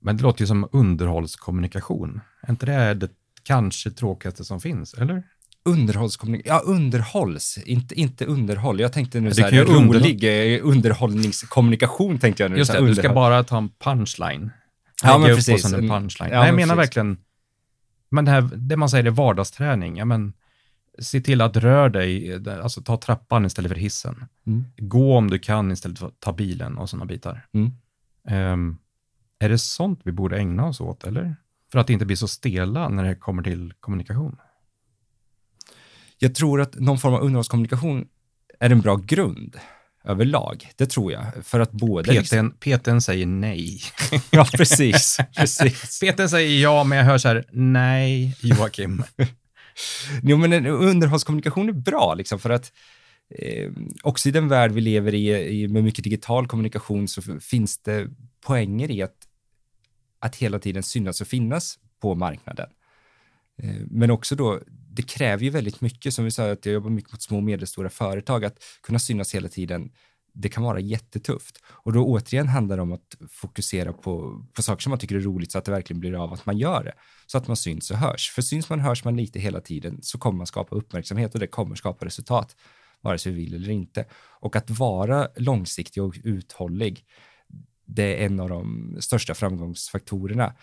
Men 0.00 0.16
det 0.16 0.22
låter 0.22 0.40
ju 0.40 0.46
som 0.46 0.68
underhållskommunikation. 0.72 2.20
Är 2.42 2.50
inte 2.50 2.66
det 2.66 2.94
det 2.94 3.10
kanske 3.42 3.90
tråkigaste 3.90 4.44
som 4.44 4.60
finns, 4.60 4.94
eller? 4.94 5.22
underhållskommunikation. 5.64 6.60
Ja, 6.66 6.72
underhålls, 6.74 7.58
inte, 7.64 7.94
inte 8.00 8.24
underhåll. 8.24 8.80
Jag 8.80 8.92
tänkte 8.92 9.20
nu 9.20 9.28
Det 9.28 9.34
så 9.34 9.42
här, 9.42 9.64
rolig 9.64 10.54
eh, 10.54 10.60
underhållningskommunikation 10.66 12.18
tänkte 12.18 12.42
jag 12.42 12.50
nu. 12.50 12.58
Just 12.58 12.72
det, 12.72 12.86
du 12.86 12.94
ska 12.94 13.12
bara 13.12 13.44
ta 13.44 13.58
en 13.58 13.68
punchline. 13.78 14.50
Ja, 15.02 15.08
Lägga 15.08 15.26
men 15.26 15.36
precis. 15.36 15.64
En 15.64 15.74
En- 15.74 15.88
punchline. 15.88 16.30
ja, 16.32 16.38
Nej, 16.38 16.46
jag 16.48 16.54
men 16.54 16.68
menar 16.68 16.74
precis. 16.76 16.88
verkligen, 16.88 17.18
men 18.10 18.24
det, 18.24 18.30
här, 18.30 18.50
det 18.56 18.76
man 18.76 18.88
säger 18.88 19.04
är 19.04 19.10
vardagsträning. 19.10 19.96
Ja, 19.96 20.04
men, 20.04 20.32
se 20.98 21.20
till 21.20 21.40
att 21.40 21.56
rör 21.56 21.88
dig, 21.88 22.34
alltså 22.48 22.82
ta 22.82 22.96
trappan 22.96 23.44
istället 23.44 23.72
för 23.72 23.78
hissen. 23.78 24.24
Mm. 24.46 24.64
Gå 24.76 25.16
om 25.16 25.30
du 25.30 25.38
kan 25.38 25.72
istället 25.72 25.98
för 25.98 26.06
att 26.06 26.20
ta 26.20 26.32
bilen 26.32 26.78
och 26.78 26.90
sådana 26.90 27.06
bitar. 27.06 27.46
Mm. 27.52 27.72
Ehm, 28.28 28.78
Är 29.38 29.48
det 29.48 29.58
sånt 29.58 30.00
vi 30.04 30.12
borde 30.12 30.38
ägna 30.38 30.66
oss 30.66 30.80
åt, 30.80 31.04
eller? 31.04 31.36
För 31.72 31.78
att 31.78 31.90
inte 31.90 32.06
bli 32.06 32.16
så 32.16 32.28
stela 32.28 32.88
när 32.88 33.04
det 33.04 33.14
kommer 33.14 33.42
till 33.42 33.72
kommunikation. 33.80 34.36
Jag 36.18 36.34
tror 36.34 36.60
att 36.60 36.74
någon 36.74 36.98
form 36.98 37.14
av 37.14 37.20
underhållskommunikation 37.20 38.08
är 38.60 38.70
en 38.70 38.80
bra 38.80 38.96
grund 38.96 39.56
överlag. 40.04 40.70
Det 40.76 40.86
tror 40.86 41.12
jag. 41.12 41.26
För 41.42 41.60
att 41.60 41.72
både... 41.72 42.12
Liksom... 42.12 42.50
PTn 42.50 43.00
säger 43.00 43.26
nej. 43.26 43.80
ja, 44.30 44.46
precis. 44.52 45.18
precis. 45.36 46.00
PTn 46.02 46.28
säger 46.28 46.62
ja, 46.62 46.84
men 46.84 46.98
jag 46.98 47.04
hör 47.04 47.18
så 47.18 47.28
här, 47.28 47.44
nej, 47.52 48.36
Joakim. 48.40 49.02
jo, 50.22 50.36
men 50.36 50.66
underhållskommunikation 50.66 51.68
är 51.68 51.72
bra, 51.72 52.14
liksom, 52.14 52.38
för 52.38 52.50
att 52.50 52.72
eh, 53.30 53.70
också 54.02 54.28
i 54.28 54.32
den 54.32 54.48
värld 54.48 54.72
vi 54.72 54.80
lever 54.80 55.14
i, 55.14 55.28
i, 55.62 55.68
med 55.68 55.84
mycket 55.84 56.04
digital 56.04 56.46
kommunikation, 56.46 57.08
så 57.08 57.22
finns 57.40 57.78
det 57.78 58.08
poänger 58.40 58.90
i 58.90 59.02
att, 59.02 59.16
att 60.18 60.36
hela 60.36 60.58
tiden 60.58 60.82
synas 60.82 61.20
och 61.20 61.26
finnas 61.26 61.78
på 62.00 62.14
marknaden. 62.14 62.70
Eh, 63.62 63.76
men 63.90 64.10
också 64.10 64.36
då, 64.36 64.60
det 64.66 65.02
kräver 65.02 65.44
ju 65.44 65.50
väldigt 65.50 65.80
mycket, 65.80 66.14
som 66.14 66.24
vi 66.24 66.30
sa, 66.30 66.50
att 66.50 66.66
jag 66.66 66.72
jobbar 66.72 66.90
mycket 66.90 67.12
mot 67.12 67.22
små 67.22 67.36
och 67.36 67.42
medelstora 67.42 67.90
företag, 67.90 68.44
att 68.44 68.62
kunna 68.82 68.98
synas 68.98 69.34
hela 69.34 69.48
tiden, 69.48 69.90
det 70.40 70.48
kan 70.48 70.62
vara 70.62 70.80
jättetufft. 70.80 71.62
Och 71.68 71.92
då 71.92 72.04
återigen 72.06 72.48
handlar 72.48 72.76
det 72.76 72.82
om 72.82 72.92
att 72.92 73.16
fokusera 73.30 73.92
på, 73.92 74.44
på 74.52 74.62
saker 74.62 74.82
som 74.82 74.90
man 74.90 74.98
tycker 74.98 75.16
är 75.16 75.20
roligt 75.20 75.52
så 75.52 75.58
att 75.58 75.64
det 75.64 75.72
verkligen 75.72 76.00
blir 76.00 76.22
av 76.24 76.32
att 76.32 76.46
man 76.46 76.58
gör 76.58 76.84
det. 76.84 76.92
Så 77.26 77.38
att 77.38 77.46
man 77.46 77.56
syns 77.56 77.90
och 77.90 77.96
hörs. 77.96 78.30
För 78.30 78.42
syns 78.42 78.70
man 78.70 78.80
hörs 78.80 79.04
man 79.04 79.16
lite 79.16 79.38
hela 79.38 79.60
tiden 79.60 79.98
så 80.02 80.18
kommer 80.18 80.36
man 80.36 80.46
skapa 80.46 80.76
uppmärksamhet 80.76 81.34
och 81.34 81.40
det 81.40 81.46
kommer 81.46 81.74
skapa 81.74 82.06
resultat, 82.06 82.56
vare 83.00 83.18
sig 83.18 83.32
vi 83.32 83.44
vill 83.44 83.54
eller 83.54 83.70
inte. 83.70 84.04
Och 84.40 84.56
att 84.56 84.70
vara 84.70 85.28
långsiktig 85.36 86.02
och 86.02 86.14
uthållig, 86.24 87.04
det 87.86 88.22
är 88.22 88.26
en 88.26 88.40
av 88.40 88.48
de 88.48 88.96
största 89.00 89.34
framgångsfaktorerna. 89.34 90.54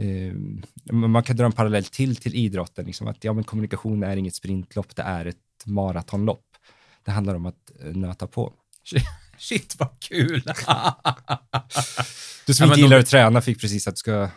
Ehm, 0.00 0.62
man 0.92 1.22
kan 1.22 1.36
dra 1.36 1.44
en 1.44 1.52
parallell 1.52 1.84
till 1.84 2.16
till 2.16 2.34
idrotten, 2.34 2.86
liksom 2.86 3.06
att 3.06 3.24
ja, 3.24 3.32
men 3.32 3.44
kommunikation 3.44 4.02
är 4.02 4.16
inget 4.16 4.34
sprintlopp, 4.34 4.96
det 4.96 5.02
är 5.02 5.26
ett 5.26 5.66
maratonlopp. 5.66 6.46
Det 7.04 7.10
handlar 7.10 7.34
om 7.34 7.46
att 7.46 7.70
eh, 7.80 7.96
nöta 7.96 8.26
på. 8.26 8.52
Shit 9.38 9.76
vad 9.78 10.00
kul! 10.00 10.42
du 12.46 12.54
som 12.54 12.66
inte 12.66 12.80
gillar 12.80 12.98
att 12.98 13.06
träna 13.06 13.40
fick 13.40 13.60
precis 13.60 13.88
att 13.88 13.94
du 13.94 13.98
ska 13.98 14.30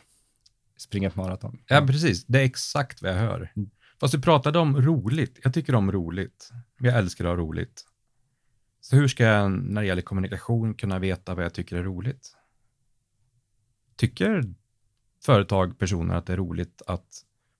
springa 0.77 1.07
ett 1.07 1.15
maraton. 1.15 1.59
Ja, 1.67 1.85
precis. 1.87 2.25
Det 2.25 2.39
är 2.39 2.43
exakt 2.43 3.01
vad 3.01 3.11
jag 3.11 3.17
hör. 3.17 3.51
Mm. 3.55 3.69
Fast 3.99 4.13
du 4.13 4.21
pratade 4.21 4.59
om 4.59 4.81
roligt. 4.81 5.39
Jag 5.43 5.53
tycker 5.53 5.75
om 5.75 5.91
roligt. 5.91 6.49
Jag 6.79 6.97
älskar 6.97 7.25
att 7.25 7.29
ha 7.29 7.43
roligt. 7.43 7.85
Så 8.81 8.95
hur 8.95 9.07
ska 9.07 9.23
jag, 9.23 9.51
när 9.51 9.81
det 9.81 9.87
gäller 9.87 10.01
kommunikation, 10.01 10.73
kunna 10.73 10.99
veta 10.99 11.35
vad 11.35 11.45
jag 11.45 11.53
tycker 11.53 11.75
är 11.75 11.83
roligt? 11.83 12.33
Tycker 13.95 14.43
företag, 15.25 15.79
personer 15.79 16.15
att 16.15 16.25
det 16.25 16.33
är 16.33 16.37
roligt 16.37 16.81
att 16.87 17.07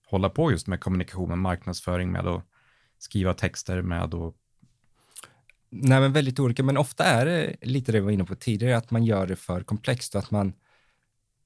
hålla 0.06 0.28
på 0.30 0.50
just 0.50 0.66
med 0.66 0.80
kommunikation, 0.80 1.28
med 1.28 1.38
marknadsföring, 1.38 2.12
med 2.12 2.26
att 2.26 2.44
skriva 2.98 3.34
texter, 3.34 3.82
med 3.82 4.02
att 4.02 4.10
Nej, 5.70 6.00
men 6.00 6.12
väldigt 6.12 6.40
olika, 6.40 6.62
men 6.62 6.76
ofta 6.76 7.04
är 7.04 7.26
det 7.26 7.56
lite 7.62 7.92
det 7.92 8.00
vi 8.00 8.04
var 8.04 8.12
inne 8.12 8.24
på 8.24 8.34
tidigare, 8.34 8.76
att 8.76 8.90
man 8.90 9.04
gör 9.04 9.26
det 9.26 9.36
för 9.36 9.62
komplext 9.62 10.14
och 10.14 10.18
att 10.18 10.30
man 10.30 10.52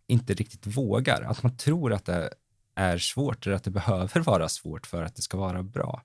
inte 0.06 0.34
riktigt 0.34 0.66
vågar. 0.66 1.22
Att 1.22 1.42
man 1.42 1.56
tror 1.56 1.92
att 1.92 2.04
det 2.04 2.30
är 2.74 2.98
svårt 2.98 3.46
eller 3.46 3.56
att 3.56 3.64
det 3.64 3.70
behöver 3.70 4.20
vara 4.20 4.48
svårt 4.48 4.86
för 4.86 5.02
att 5.02 5.16
det 5.16 5.22
ska 5.22 5.36
vara 5.36 5.62
bra 5.62 6.02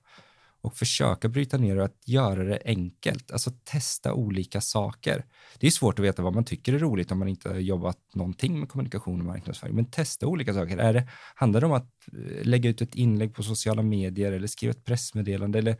och 0.60 0.76
försöka 0.76 1.28
bryta 1.28 1.56
ner 1.56 1.78
och 1.78 1.84
att 1.84 2.08
göra 2.08 2.44
det 2.44 2.62
enkelt, 2.64 3.30
alltså 3.30 3.50
testa 3.64 4.14
olika 4.14 4.60
saker. 4.60 5.24
Det 5.58 5.66
är 5.66 5.70
svårt 5.70 5.98
att 5.98 6.04
veta 6.04 6.22
vad 6.22 6.34
man 6.34 6.44
tycker 6.44 6.72
är 6.72 6.78
roligt 6.78 7.12
om 7.12 7.18
man 7.18 7.28
inte 7.28 7.48
har 7.48 7.56
jobbat 7.56 7.98
någonting 8.14 8.60
med 8.60 8.68
kommunikation 8.68 9.20
och 9.20 9.26
marknadsföring, 9.26 9.74
men 9.74 9.90
testa 9.90 10.26
olika 10.26 10.54
saker. 10.54 10.78
Är 10.78 10.92
det, 10.92 11.08
handlar 11.34 11.60
det 11.60 11.66
om 11.66 11.72
att 11.72 11.92
eh, 12.12 12.44
lägga 12.44 12.70
ut 12.70 12.80
ett 12.80 12.94
inlägg 12.94 13.34
på 13.34 13.42
sociala 13.42 13.82
medier 13.82 14.32
eller 14.32 14.46
skriva 14.46 14.70
ett 14.70 14.84
pressmeddelande 14.84 15.58
eller 15.58 15.76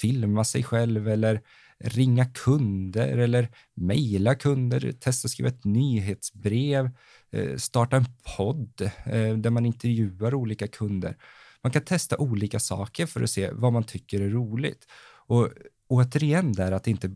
filma 0.00 0.44
sig 0.44 0.62
själv 0.62 1.08
eller 1.08 1.40
ringa 1.84 2.24
kunder 2.24 3.18
eller 3.18 3.48
mejla 3.74 4.34
kunder, 4.34 4.92
testa 5.00 5.26
att 5.26 5.30
skriva 5.30 5.48
ett 5.48 5.64
nyhetsbrev, 5.64 6.90
eh, 7.30 7.56
starta 7.56 7.96
en 7.96 8.06
podd 8.36 8.80
eh, 9.06 9.36
där 9.36 9.50
man 9.50 9.66
intervjuar 9.66 10.34
olika 10.34 10.68
kunder. 10.68 11.16
Man 11.62 11.72
kan 11.72 11.84
testa 11.84 12.18
olika 12.18 12.60
saker 12.60 13.06
för 13.06 13.22
att 13.22 13.30
se 13.30 13.50
vad 13.52 13.72
man 13.72 13.84
tycker 13.84 14.20
är 14.20 14.28
roligt. 14.28 14.86
Och 15.26 15.48
återigen 15.88 16.52
där 16.52 16.72
att 16.72 16.86
inte 16.86 17.10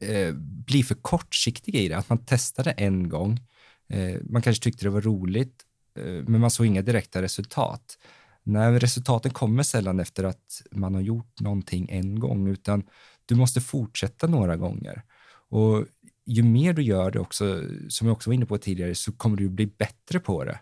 eh, 0.00 0.34
bli 0.40 0.82
för 0.82 0.94
kortsiktig 0.94 1.74
i 1.74 1.88
det, 1.88 1.94
att 1.94 2.08
man 2.08 2.24
testade 2.24 2.70
en 2.70 3.08
gång. 3.08 3.40
Eh, 3.88 4.20
man 4.22 4.42
kanske 4.42 4.64
tyckte 4.64 4.84
det 4.84 4.90
var 4.90 5.00
roligt, 5.00 5.64
eh, 5.98 6.04
men 6.04 6.40
man 6.40 6.50
såg 6.50 6.66
inga 6.66 6.82
direkta 6.82 7.22
resultat. 7.22 7.98
Nej, 8.42 8.78
resultaten 8.78 9.32
kommer 9.32 9.62
sällan 9.62 10.00
efter 10.00 10.24
att 10.24 10.62
man 10.70 10.94
har 10.94 11.00
gjort 11.00 11.40
någonting 11.40 11.88
en 11.90 12.20
gång, 12.20 12.48
utan 12.48 12.82
du 13.26 13.34
måste 13.34 13.60
fortsätta 13.60 14.26
några 14.26 14.56
gånger. 14.56 15.02
Och 15.50 15.84
ju 16.26 16.42
mer 16.42 16.72
du 16.72 16.82
gör 16.82 17.10
det 17.10 17.18
också, 17.18 17.62
som 17.88 18.06
jag 18.06 18.14
också 18.14 18.30
var 18.30 18.34
inne 18.34 18.46
på 18.46 18.58
tidigare, 18.58 18.94
så 18.94 19.12
kommer 19.12 19.36
du 19.36 19.48
bli 19.48 19.66
bättre 19.66 20.20
på 20.20 20.44
det. 20.44 20.58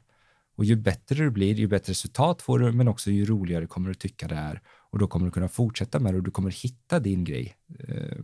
Och 0.56 0.64
ju 0.64 0.76
bättre 0.76 1.24
du 1.24 1.30
blir, 1.30 1.54
ju 1.54 1.66
bättre 1.66 1.90
resultat 1.90 2.42
får 2.42 2.58
du, 2.58 2.72
men 2.72 2.88
också 2.88 3.10
ju 3.10 3.24
roligare 3.24 3.66
kommer 3.66 3.88
du 3.88 3.94
tycka 3.94 4.28
det 4.28 4.34
är. 4.34 4.60
Och 4.90 4.98
då 4.98 5.06
kommer 5.06 5.26
du 5.26 5.32
kunna 5.32 5.48
fortsätta 5.48 6.00
med 6.00 6.14
det 6.14 6.18
och 6.18 6.24
du 6.24 6.30
kommer 6.30 6.50
hitta 6.50 7.00
din 7.00 7.24
grej 7.24 7.56
eh, 7.78 8.18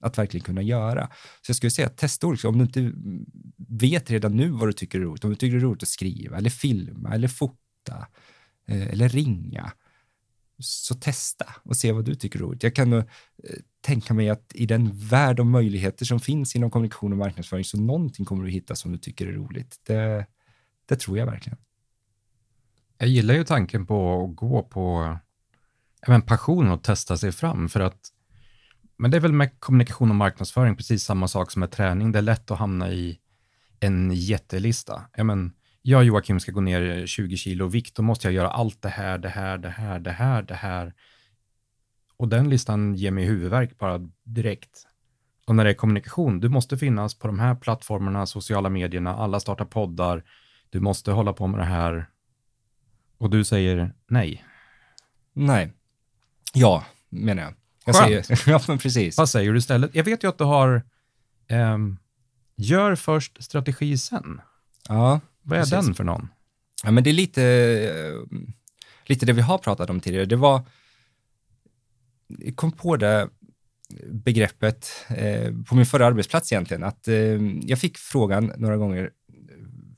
att 0.00 0.18
verkligen 0.18 0.44
kunna 0.44 0.62
göra. 0.62 1.10
Så 1.42 1.50
jag 1.50 1.56
skulle 1.56 1.70
säga 1.70 1.88
testa 1.88 2.26
olika, 2.26 2.48
om 2.48 2.58
du 2.58 2.64
inte 2.64 2.92
vet 3.68 4.10
redan 4.10 4.36
nu 4.36 4.48
vad 4.48 4.68
du 4.68 4.72
tycker 4.72 4.98
är 4.98 5.02
roligt, 5.02 5.24
om 5.24 5.30
du 5.30 5.36
tycker 5.36 5.56
det 5.56 5.60
är 5.60 5.66
roligt 5.66 5.82
att 5.82 5.88
skriva 5.88 6.36
eller 6.36 6.50
filma 6.50 7.14
eller 7.14 7.28
fota 7.28 8.06
eh, 8.66 8.86
eller 8.86 9.08
ringa, 9.08 9.72
så 10.58 10.94
testa 10.94 11.46
och 11.62 11.76
se 11.76 11.92
vad 11.92 12.04
du 12.04 12.14
tycker 12.14 12.38
är 12.38 12.42
roligt. 12.42 12.62
Jag 12.62 12.74
kan 12.74 12.92
eh, 12.92 13.04
tänka 13.80 14.14
mig 14.14 14.28
att 14.28 14.52
i 14.54 14.66
den 14.66 14.90
värld 14.92 15.40
av 15.40 15.46
möjligheter 15.46 16.04
som 16.04 16.20
finns 16.20 16.56
inom 16.56 16.70
kommunikation 16.70 17.12
och 17.12 17.18
marknadsföring 17.18 17.64
så 17.64 17.80
någonting 17.80 18.24
kommer 18.24 18.44
du 18.44 18.50
hitta 18.50 18.74
som 18.74 18.92
du 18.92 18.98
tycker 18.98 19.26
är 19.26 19.32
roligt. 19.32 19.80
Det, 19.82 20.26
det 20.86 20.96
tror 20.96 21.18
jag 21.18 21.26
verkligen. 21.26 21.58
Jag 22.98 23.08
gillar 23.08 23.34
ju 23.34 23.44
tanken 23.44 23.86
på 23.86 24.24
att 24.24 24.36
gå 24.36 24.62
på 24.62 25.16
även 26.06 26.22
passionen 26.22 26.72
och 26.72 26.82
testa 26.82 27.16
sig 27.16 27.32
fram 27.32 27.68
för 27.68 27.80
att 27.80 28.12
men 28.98 29.10
det 29.10 29.16
är 29.16 29.20
väl 29.20 29.32
med 29.32 29.60
kommunikation 29.60 30.10
och 30.10 30.16
marknadsföring 30.16 30.76
precis 30.76 31.04
samma 31.04 31.28
sak 31.28 31.50
som 31.50 31.60
med 31.60 31.70
träning. 31.70 32.12
Det 32.12 32.18
är 32.18 32.22
lätt 32.22 32.50
att 32.50 32.58
hamna 32.58 32.90
i 32.90 33.18
en 33.80 34.10
jättelista. 34.14 35.02
Jag, 35.16 35.26
men, 35.26 35.52
jag 35.82 35.98
och 35.98 36.04
Joakim 36.04 36.40
ska 36.40 36.52
gå 36.52 36.60
ner 36.60 37.06
20 37.06 37.36
kilo 37.36 37.66
vikt, 37.66 37.96
då 37.96 38.02
måste 38.02 38.26
jag 38.26 38.34
göra 38.34 38.50
allt 38.50 38.82
det 38.82 38.88
här, 38.88 39.18
det 39.18 39.28
här, 39.28 39.58
det 39.58 39.68
här, 39.68 39.98
det 39.98 40.10
här, 40.10 40.42
det 40.42 40.54
här. 40.54 40.94
Och 42.16 42.28
den 42.28 42.50
listan 42.50 42.94
ger 42.94 43.10
mig 43.10 43.24
huvudvärk 43.24 43.78
bara 43.78 44.10
direkt. 44.24 44.86
Och 45.46 45.54
när 45.54 45.64
det 45.64 45.70
är 45.70 45.74
kommunikation, 45.74 46.40
du 46.40 46.48
måste 46.48 46.78
finnas 46.78 47.18
på 47.18 47.26
de 47.26 47.38
här 47.38 47.54
plattformarna, 47.54 48.26
sociala 48.26 48.68
medierna, 48.68 49.16
alla 49.16 49.40
startar 49.40 49.64
poddar, 49.64 50.24
du 50.70 50.80
måste 50.80 51.12
hålla 51.12 51.32
på 51.32 51.46
med 51.46 51.60
det 51.60 51.64
här. 51.64 52.06
Och 53.18 53.30
du 53.30 53.44
säger 53.44 53.92
nej. 54.08 54.44
Nej. 55.32 55.72
Ja, 56.52 56.84
menar 57.08 57.42
jag. 57.42 57.54
jag 57.84 57.96
Skönt. 57.96 58.26
säger, 58.26 58.42
ja, 58.50 58.60
men 58.68 58.78
precis. 58.78 59.18
Vad 59.18 59.28
säger 59.28 59.52
du 59.52 59.58
istället? 59.58 59.94
Jag 59.94 60.04
vet 60.04 60.24
ju 60.24 60.28
att 60.28 60.38
du 60.38 60.44
har 60.44 60.82
um, 61.50 61.98
gör 62.56 62.94
först 62.94 63.42
strategi 63.42 63.98
sen. 63.98 64.40
Ja. 64.88 65.20
Vad 65.42 65.58
är 65.58 65.62
precis. 65.62 65.86
den 65.86 65.94
för 65.94 66.04
någon? 66.04 66.28
Ja, 66.84 66.90
men 66.90 67.04
det 67.04 67.10
är 67.10 67.14
lite, 67.14 67.42
eh, 67.42 68.38
lite 69.04 69.26
det 69.26 69.32
vi 69.32 69.42
har 69.42 69.58
pratat 69.58 69.90
om 69.90 70.00
tidigare. 70.00 70.24
Det 70.24 70.36
var, 70.36 70.62
jag 72.26 72.56
kom 72.56 72.72
på 72.72 72.96
det 72.96 73.28
begreppet 74.10 74.90
eh, 75.08 75.54
på 75.68 75.74
min 75.74 75.86
förra 75.86 76.06
arbetsplats 76.06 76.52
egentligen, 76.52 76.84
att 76.84 77.08
eh, 77.08 77.14
jag 77.62 77.78
fick 77.78 77.98
frågan 77.98 78.52
några 78.56 78.76
gånger 78.76 79.10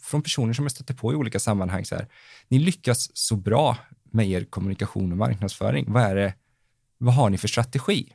från 0.08 0.22
personer 0.22 0.52
som 0.52 0.64
jag 0.64 0.72
stötte 0.72 0.94
på 0.94 1.12
i 1.12 1.16
olika 1.16 1.38
sammanhang 1.38 1.84
så 1.84 1.94
här, 1.94 2.06
ni 2.48 2.58
lyckas 2.58 3.10
så 3.14 3.36
bra 3.36 3.76
med 4.10 4.28
er 4.30 4.44
kommunikation 4.44 5.12
och 5.12 5.18
marknadsföring. 5.18 5.92
Vad 5.92 6.02
är 6.02 6.14
det, 6.14 6.34
vad 6.98 7.14
har 7.14 7.30
ni 7.30 7.38
för 7.38 7.48
strategi? 7.48 8.12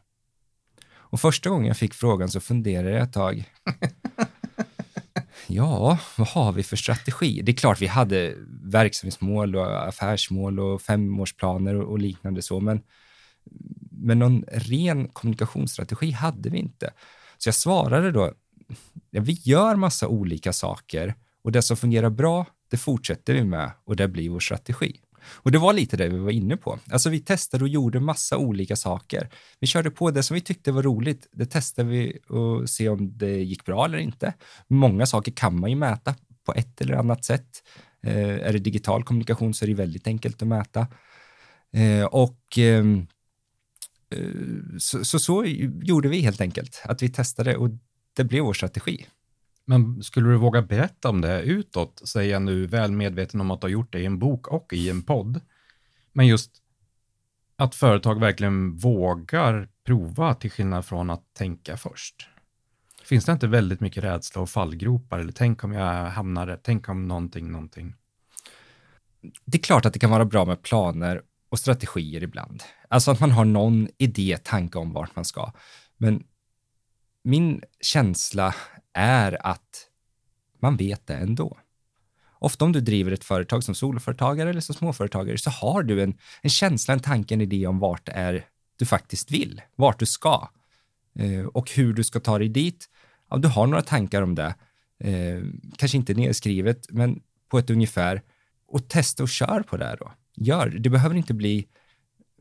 Och 1.14 1.20
första 1.20 1.50
gången 1.50 1.68
jag 1.68 1.78
fick 1.78 1.94
frågan 1.94 2.30
så 2.30 2.40
funderade 2.40 2.92
jag 2.92 3.04
ett 3.04 3.14
tag. 3.14 3.52
ja, 5.48 5.98
vad 6.18 6.28
har 6.28 6.52
vi 6.52 6.64
för 6.64 6.76
strategi? 6.76 7.42
Det 7.42 7.52
är 7.52 7.56
klart 7.56 7.82
vi 7.82 7.88
hade 7.88 8.36
verksamhetsmål 8.64 9.56
och 9.56 9.88
affärsmål 9.88 10.60
och 10.60 10.82
femårsplaner 10.82 11.76
och, 11.76 11.92
och 11.92 12.00
liknande 12.00 12.42
så, 12.42 12.60
men, 12.60 12.82
men 13.92 14.20
någon 14.20 14.44
ren 14.52 15.08
kommunikationsstrategi 15.08 16.12
hade 16.12 16.50
vi 16.50 16.58
inte. 16.58 16.94
Så 17.38 17.48
jag 17.48 17.56
svarade 17.56 18.12
då, 18.12 18.34
ja, 19.10 19.22
vi 19.22 19.34
gör 19.44 19.76
massa 19.76 20.08
olika 20.08 20.54
saker 20.54 21.16
och 21.44 21.52
det 21.52 21.62
som 21.62 21.78
fungerar 21.78 22.10
bra, 22.10 22.46
det 22.72 22.78
fortsätter 22.78 23.34
vi 23.34 23.44
med 23.44 23.72
och 23.86 23.96
det 23.96 24.08
blir 24.08 24.30
vår 24.30 24.40
strategi. 24.40 25.00
Och 25.26 25.52
det 25.52 25.58
var 25.58 25.74
lite 25.74 25.98
det 25.98 26.10
vi 26.10 26.18
var 26.18 26.32
inne 26.32 26.58
på. 26.58 26.80
Alltså 26.92 27.10
vi 27.10 27.20
testade 27.20 27.64
och 27.64 27.68
gjorde 27.68 28.00
massa 28.00 28.38
olika 28.38 28.76
saker. 28.76 29.30
Vi 29.60 29.68
körde 29.68 29.92
på 29.92 30.12
det 30.12 30.24
som 30.24 30.36
vi 30.36 30.42
tyckte 30.42 30.72
var 30.72 30.84
roligt. 30.84 31.28
Det 31.32 31.46
testade 31.46 31.90
vi 31.90 32.20
och 32.30 32.70
se 32.70 32.90
om 32.90 33.18
det 33.18 33.44
gick 33.44 33.66
bra 33.66 33.86
eller 33.86 33.98
inte. 33.98 34.34
Många 34.68 35.06
saker 35.06 35.32
kan 35.32 35.60
man 35.60 35.70
ju 35.70 35.76
mäta 35.76 36.16
på 36.46 36.54
ett 36.54 36.82
eller 36.82 36.94
annat 36.94 37.26
sätt. 37.26 37.64
Eh, 38.04 38.48
är 38.48 38.54
det 38.54 38.60
digital 38.60 39.04
kommunikation 39.04 39.54
så 39.54 39.66
är 39.66 39.68
det 39.68 39.76
väldigt 39.76 40.08
enkelt 40.08 40.42
att 40.42 40.48
mäta. 40.48 40.88
Eh, 41.74 42.06
och 42.06 42.58
ehm, 42.58 43.08
eh, 44.10 44.78
så, 44.80 45.06
så, 45.06 45.20
så 45.20 45.46
gjorde 45.84 46.10
vi 46.10 46.20
helt 46.20 46.42
enkelt, 46.42 46.82
att 46.86 47.02
vi 47.02 47.10
testade 47.10 47.58
och 47.58 47.70
det 48.16 48.24
blev 48.24 48.44
vår 48.44 48.54
strategi. 48.54 49.06
Men 49.66 50.04
skulle 50.04 50.30
du 50.30 50.38
våga 50.38 50.62
berätta 50.62 51.10
om 51.10 51.22
det 51.22 51.42
utåt, 51.42 52.02
säger 52.08 52.34
jag 52.34 52.42
nu 52.42 52.66
väl 52.68 52.92
medveten 52.92 53.42
om 53.42 53.52
att 53.52 53.62
du 53.62 53.66
har 53.66 53.72
gjort 53.72 53.92
det 53.92 54.00
i 54.00 54.06
en 54.06 54.20
bok 54.20 54.48
och 54.48 54.74
i 54.74 54.90
en 54.90 55.02
podd. 55.02 55.42
Men 56.12 56.28
just 56.28 56.52
att 57.56 57.76
företag 57.76 58.20
verkligen 58.20 58.76
vågar 58.76 59.70
prova 59.86 60.34
till 60.34 60.52
skillnad 60.52 60.86
från 60.86 61.10
att 61.10 61.34
tänka 61.34 61.78
först. 61.78 62.30
Finns 63.04 63.26
det 63.26 63.32
inte 63.32 63.48
väldigt 63.48 63.80
mycket 63.80 64.04
rädsla 64.04 64.42
och 64.42 64.50
fallgropar? 64.50 65.20
Eller 65.20 65.32
tänk 65.32 65.64
om 65.64 65.74
jag 65.74 66.06
hamnar 66.06 66.48
där, 66.48 66.60
Tänk 66.64 66.90
om 66.90 67.08
någonting, 67.08 67.52
någonting? 67.52 67.96
Det 69.46 69.58
är 69.58 69.62
klart 69.62 69.86
att 69.86 69.94
det 69.94 70.00
kan 70.00 70.12
vara 70.12 70.26
bra 70.26 70.46
med 70.46 70.62
planer 70.62 71.22
och 71.50 71.60
strategier 71.60 72.24
ibland. 72.24 72.64
Alltså 72.88 73.12
att 73.12 73.20
man 73.20 73.32
har 73.32 73.46
någon 73.46 73.88
idé, 73.98 74.38
tanke 74.44 74.78
om 74.78 74.94
vart 74.94 75.16
man 75.16 75.26
ska. 75.26 75.52
Men 75.98 76.24
min 77.24 77.62
känsla 77.82 78.56
är 78.94 79.48
att 79.48 79.88
man 80.60 80.78
vet 80.78 81.08
det 81.08 81.16
ändå. 81.16 81.58
Ofta 82.40 82.66
om 82.66 82.72
du 82.72 82.82
driver 82.82 83.12
ett 83.12 83.24
företag 83.24 83.64
som 83.64 83.76
soloföretagare 83.76 84.50
eller 84.50 84.62
som 84.62 84.76
småföretagare 84.76 85.38
så 85.38 85.50
har 85.50 85.84
du 85.84 86.04
en, 86.04 86.18
en 86.42 86.50
känsla, 86.50 86.94
en 86.94 87.00
tanke, 87.00 87.34
en 87.34 87.42
idé 87.42 87.68
om 87.68 87.80
vart 87.80 88.06
det 88.06 88.12
är 88.12 88.46
du 88.76 88.86
faktiskt 88.86 89.32
vill, 89.32 89.62
vart 89.76 90.00
du 90.00 90.06
ska 90.06 90.50
eh, 91.20 91.46
och 91.46 91.72
hur 91.72 91.94
du 91.94 92.04
ska 92.04 92.20
ta 92.20 92.40
dig 92.40 92.50
dit. 92.50 92.90
Ja, 93.30 93.38
du 93.38 93.48
har 93.48 93.68
några 93.68 93.82
tankar 93.82 94.22
om 94.22 94.36
det, 94.36 94.56
eh, 95.00 95.44
kanske 95.78 95.98
inte 95.98 96.14
nedskrivet, 96.14 96.86
men 96.90 97.22
på 97.50 97.60
ett 97.60 97.70
ungefär 97.70 98.22
och 98.68 98.88
testa 98.88 99.24
och 99.24 99.30
kör 99.30 99.62
på 99.62 99.78
det 99.78 99.98
då. 100.00 100.12
Gör, 100.36 100.70
det 100.70 100.90
behöver 100.90 101.16
inte 101.16 101.34
bli 101.34 101.68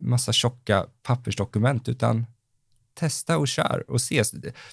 massa 0.01 0.33
tjocka 0.33 0.87
pappersdokument, 1.03 1.89
utan 1.89 2.27
testa 2.95 3.39
och 3.39 3.49
kör 3.49 3.85
och 3.89 4.01
se. 4.01 4.23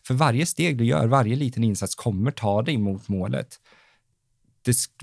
För 0.04 0.14
varje 0.14 0.46
steg 0.46 0.78
du 0.78 0.86
gör, 0.86 1.08
varje 1.08 1.36
liten 1.36 1.64
insats 1.64 1.96
kommer 1.96 2.32
ta 2.32 2.62
dig 2.62 2.78
mot 2.78 3.08
målet. 3.08 3.60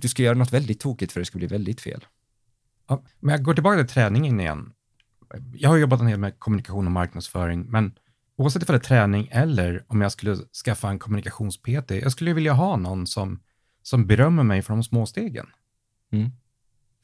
Du 0.00 0.08
ska 0.08 0.22
göra 0.22 0.38
något 0.38 0.52
väldigt 0.52 0.80
tokigt 0.80 1.12
för 1.12 1.20
det 1.20 1.26
ska 1.26 1.38
bli 1.38 1.46
väldigt 1.46 1.80
fel. 1.80 2.04
Ja, 2.88 3.02
men 3.20 3.32
jag 3.32 3.42
går 3.42 3.54
tillbaka 3.54 3.84
till 3.84 3.94
träningen 3.94 4.40
igen. 4.40 4.72
Jag 5.54 5.70
har 5.70 5.76
jobbat 5.76 6.00
en 6.00 6.06
del 6.06 6.18
med 6.18 6.38
kommunikation 6.38 6.86
och 6.86 6.92
marknadsföring, 6.92 7.66
men 7.70 7.94
oavsett 8.36 8.70
om 8.70 8.72
det 8.72 8.78
är 8.78 8.88
träning 8.88 9.28
eller 9.30 9.84
om 9.86 10.00
jag 10.00 10.12
skulle 10.12 10.36
skaffa 10.64 10.88
en 10.88 10.98
kommunikations-PT, 10.98 11.90
jag 11.90 12.12
skulle 12.12 12.32
vilja 12.32 12.52
ha 12.52 12.76
någon 12.76 13.06
som, 13.06 13.40
som 13.82 14.06
berömmer 14.06 14.42
mig 14.42 14.62
för 14.62 14.74
de 14.74 14.84
små 14.84 15.06
stegen. 15.06 15.46
Mm. 16.12 16.30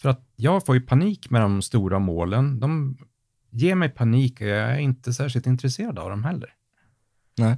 För 0.02 0.08
att 0.08 0.28
jag 0.36 0.66
får 0.66 0.74
ju 0.74 0.80
panik 0.80 1.30
med 1.30 1.40
de 1.40 1.62
stora 1.62 1.98
målen. 1.98 2.60
De 2.60 2.98
ger 3.52 3.74
mig 3.74 3.88
panik 3.88 4.40
och 4.40 4.46
jag 4.46 4.70
är 4.70 4.78
inte 4.78 5.12
särskilt 5.12 5.46
intresserad 5.46 5.98
av 5.98 6.10
dem 6.10 6.24
heller. 6.24 6.54
Nej. 7.38 7.56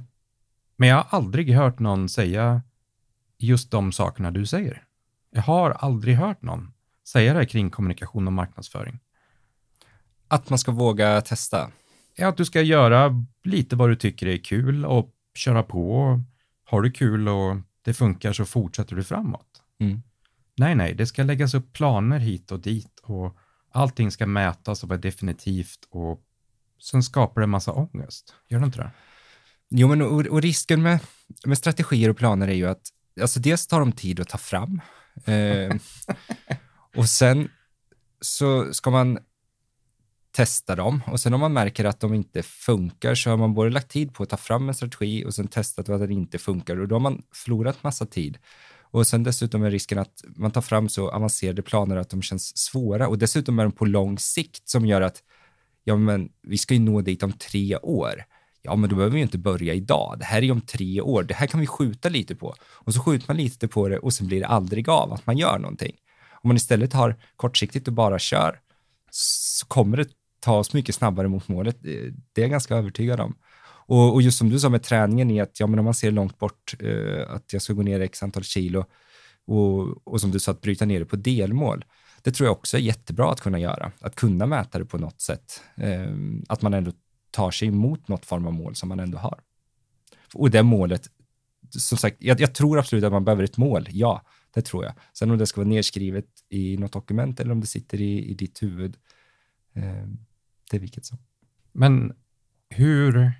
Men 0.75 0.89
jag 0.89 0.95
har 0.95 1.17
aldrig 1.17 1.53
hört 1.53 1.79
någon 1.79 2.09
säga 2.09 2.61
just 3.37 3.71
de 3.71 3.91
sakerna 3.91 4.31
du 4.31 4.45
säger. 4.45 4.83
Jag 5.31 5.41
har 5.41 5.71
aldrig 5.71 6.15
hört 6.15 6.41
någon 6.41 6.73
säga 7.07 7.33
det 7.33 7.45
kring 7.45 7.69
kommunikation 7.69 8.27
och 8.27 8.33
marknadsföring. 8.33 8.99
Att 10.27 10.49
man 10.49 10.59
ska 10.59 10.71
våga 10.71 11.21
testa? 11.21 11.71
Ja, 12.15 12.27
att 12.27 12.37
du 12.37 12.45
ska 12.45 12.61
göra 12.61 13.25
lite 13.43 13.75
vad 13.75 13.89
du 13.89 13.95
tycker 13.95 14.27
är 14.27 14.37
kul 14.37 14.85
och 14.85 15.13
köra 15.35 15.63
på. 15.63 16.19
Har 16.63 16.81
du 16.81 16.91
kul 16.91 17.27
och 17.27 17.57
det 17.81 17.93
funkar 17.93 18.33
så 18.33 18.45
fortsätter 18.45 18.95
du 18.95 19.03
framåt. 19.03 19.61
Mm. 19.79 20.01
Nej, 20.57 20.75
nej, 20.75 20.93
det 20.93 21.07
ska 21.07 21.23
läggas 21.23 21.53
upp 21.53 21.73
planer 21.73 22.19
hit 22.19 22.51
och 22.51 22.59
dit 22.59 22.99
och 23.03 23.37
allting 23.75 24.11
ska 24.11 24.27
mätas 24.27 24.83
och 24.83 24.89
vara 24.89 24.99
definitivt 24.99 25.87
och 25.89 26.21
sen 26.81 27.03
skapar 27.03 27.41
det 27.41 27.45
en 27.45 27.49
massa 27.49 27.71
ångest. 27.71 28.33
Gör 28.49 28.59
det 28.59 28.65
inte 28.65 28.77
det? 28.77 28.91
Jo, 29.69 29.87
men 29.87 30.01
och, 30.01 30.25
och 30.25 30.41
risken 30.41 30.81
med, 30.81 30.99
med 31.45 31.57
strategier 31.57 32.09
och 32.09 32.17
planer 32.17 32.47
är 32.47 32.53
ju 32.53 32.65
att 32.65 32.89
alltså 33.21 33.39
dels 33.39 33.67
tar 33.67 33.79
de 33.79 33.91
tid 33.91 34.19
att 34.19 34.29
ta 34.29 34.37
fram 34.37 34.81
eh, 35.25 35.75
och 36.95 37.09
sen 37.09 37.49
så 38.21 38.73
ska 38.73 38.89
man 38.89 39.19
testa 40.31 40.75
dem 40.75 41.01
och 41.07 41.19
sen 41.19 41.33
om 41.33 41.39
man 41.39 41.53
märker 41.53 41.85
att 41.85 41.99
de 41.99 42.13
inte 42.13 42.43
funkar 42.43 43.15
så 43.15 43.29
har 43.29 43.37
man 43.37 43.53
både 43.53 43.69
lagt 43.69 43.91
tid 43.91 44.13
på 44.13 44.23
att 44.23 44.29
ta 44.29 44.37
fram 44.37 44.67
en 44.67 44.75
strategi 44.75 45.25
och 45.25 45.33
sen 45.33 45.47
testat 45.47 45.89
att 45.89 45.99
den 45.99 46.11
inte 46.11 46.37
funkar 46.37 46.79
och 46.79 46.87
då 46.87 46.95
har 46.95 46.99
man 46.99 47.21
förlorat 47.33 47.83
massa 47.83 48.05
tid. 48.05 48.37
Och 48.95 49.07
sen 49.07 49.23
dessutom 49.23 49.63
är 49.63 49.71
risken 49.71 49.97
att 49.97 50.23
man 50.35 50.51
tar 50.51 50.61
fram 50.61 50.89
så 50.89 51.09
avancerade 51.09 51.61
planer 51.61 51.95
att 51.95 52.09
de 52.09 52.21
känns 52.21 52.57
svåra 52.57 53.07
och 53.07 53.17
dessutom 53.17 53.59
är 53.59 53.63
de 53.63 53.71
på 53.71 53.85
lång 53.85 54.19
sikt 54.19 54.69
som 54.69 54.85
gör 54.85 55.01
att 55.01 55.23
ja, 55.83 55.95
men 55.95 56.29
vi 56.41 56.57
ska 56.57 56.73
ju 56.73 56.79
nå 56.79 57.01
dit 57.01 57.23
om 57.23 57.33
tre 57.33 57.77
år. 57.77 58.23
Ja, 58.61 58.75
men 58.75 58.89
då 58.89 58.95
behöver 58.95 59.13
vi 59.13 59.19
ju 59.19 59.23
inte 59.23 59.37
börja 59.37 59.73
idag. 59.73 60.15
Det 60.19 60.25
här 60.25 60.37
är 60.37 60.41
ju 60.41 60.51
om 60.51 60.61
tre 60.61 61.01
år. 61.01 61.23
Det 61.23 61.33
här 61.33 61.47
kan 61.47 61.59
vi 61.59 61.67
skjuta 61.67 62.09
lite 62.09 62.35
på. 62.35 62.55
Och 62.61 62.93
så 62.93 62.99
skjuter 62.99 63.25
man 63.27 63.37
lite 63.37 63.67
på 63.67 63.87
det 63.87 63.99
och 63.99 64.13
sen 64.13 64.27
blir 64.27 64.39
det 64.39 64.47
aldrig 64.47 64.89
av 64.89 65.13
att 65.13 65.25
man 65.25 65.37
gör 65.37 65.59
någonting. 65.59 65.95
Om 66.31 66.47
man 66.47 66.57
istället 66.57 66.93
har 66.93 67.15
kortsiktigt 67.35 67.87
och 67.87 67.93
bara 67.93 68.19
kör 68.19 68.59
så 69.11 69.65
kommer 69.65 69.97
det 69.97 70.07
ta 70.39 70.57
oss 70.57 70.73
mycket 70.73 70.95
snabbare 70.95 71.27
mot 71.27 71.47
målet. 71.47 71.77
Det 71.81 72.41
är 72.41 72.41
jag 72.41 72.49
ganska 72.49 72.75
övertygad 72.75 73.19
om. 73.19 73.35
Och, 73.87 74.13
och, 74.13 74.21
just 74.21 74.37
som 74.37 74.49
du 74.49 74.59
sa 74.59 74.69
med 74.69 74.83
träningen 74.83 75.31
i 75.31 75.41
att 75.41 75.59
ja, 75.59 75.67
men 75.67 75.79
om 75.79 75.85
man 75.85 75.93
ser 75.93 76.11
långt 76.11 76.39
bort 76.39 76.75
eh, 76.79 77.29
att 77.29 77.53
jag 77.53 77.61
ska 77.61 77.73
gå 77.73 77.81
ner 77.81 77.99
x 77.99 78.23
antal 78.23 78.43
kilo 78.43 78.85
och, 79.45 80.07
och 80.07 80.21
som 80.21 80.31
du 80.31 80.39
sa 80.39 80.51
att 80.51 80.61
bryta 80.61 80.85
ner 80.85 80.99
det 80.99 81.05
på 81.05 81.15
delmål. 81.15 81.85
Det 82.21 82.31
tror 82.31 82.47
jag 82.47 82.57
också 82.57 82.77
är 82.77 82.81
jättebra 82.81 83.31
att 83.31 83.41
kunna 83.41 83.59
göra, 83.59 83.91
att 83.99 84.15
kunna 84.15 84.45
mäta 84.45 84.79
det 84.79 84.85
på 84.85 84.97
något 84.97 85.21
sätt. 85.21 85.61
Eh, 85.75 86.15
att 86.47 86.61
man 86.61 86.73
ändå 86.73 86.91
tar 87.31 87.51
sig 87.51 87.67
emot 87.67 88.07
något 88.07 88.25
form 88.25 88.47
av 88.47 88.53
mål 88.53 88.75
som 88.75 88.89
man 88.89 88.99
ändå 88.99 89.17
har. 89.17 89.39
Och 90.33 90.51
det 90.51 90.63
målet, 90.63 91.09
som 91.69 91.97
sagt, 91.97 92.17
jag, 92.19 92.39
jag 92.39 92.55
tror 92.55 92.79
absolut 92.79 93.03
att 93.03 93.11
man 93.11 93.25
behöver 93.25 93.43
ett 93.43 93.57
mål, 93.57 93.87
ja, 93.91 94.21
det 94.53 94.61
tror 94.61 94.85
jag. 94.85 94.93
Sen 95.13 95.31
om 95.31 95.37
det 95.37 95.47
ska 95.47 95.61
vara 95.61 95.69
nedskrivet 95.69 96.25
i 96.49 96.77
något 96.77 96.93
dokument 96.93 97.39
eller 97.39 97.51
om 97.51 97.61
det 97.61 97.67
sitter 97.67 98.01
i, 98.01 98.25
i 98.25 98.33
ditt 98.33 98.63
huvud, 98.63 98.97
eh, 99.73 100.07
det 100.71 100.77
är 100.77 100.79
vilket 100.79 101.05
som. 101.05 101.17
Men 101.71 102.13
hur 102.69 103.31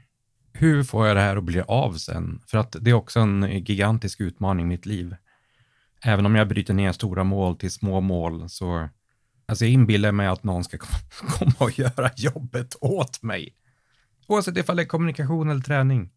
hur 0.57 0.83
får 0.83 1.07
jag 1.07 1.17
det 1.17 1.21
här 1.21 1.37
att 1.37 1.43
bli 1.43 1.61
av 1.61 1.93
sen? 1.93 2.41
För 2.47 2.57
att 2.57 2.75
det 2.81 2.89
är 2.89 2.93
också 2.93 3.19
en 3.19 3.63
gigantisk 3.65 4.21
utmaning 4.21 4.65
i 4.65 4.69
mitt 4.69 4.85
liv. 4.85 5.15
Även 6.01 6.25
om 6.25 6.35
jag 6.35 6.47
bryter 6.47 6.73
ner 6.73 6.91
stora 6.91 7.23
mål 7.23 7.55
till 7.55 7.71
små 7.71 8.01
mål 8.01 8.49
så 8.49 8.89
alltså 9.45 9.65
jag 9.65 9.71
inbillar 9.71 10.11
mig 10.11 10.27
att 10.27 10.43
någon 10.43 10.63
ska 10.63 10.77
komma 11.27 11.53
och 11.57 11.79
göra 11.79 12.11
jobbet 12.15 12.75
åt 12.81 13.23
mig. 13.23 13.55
Oavsett 14.27 14.57
ifall 14.57 14.75
det 14.75 14.83
är 14.83 14.87
kommunikation 14.87 15.49
eller 15.49 15.61
träning. 15.61 16.09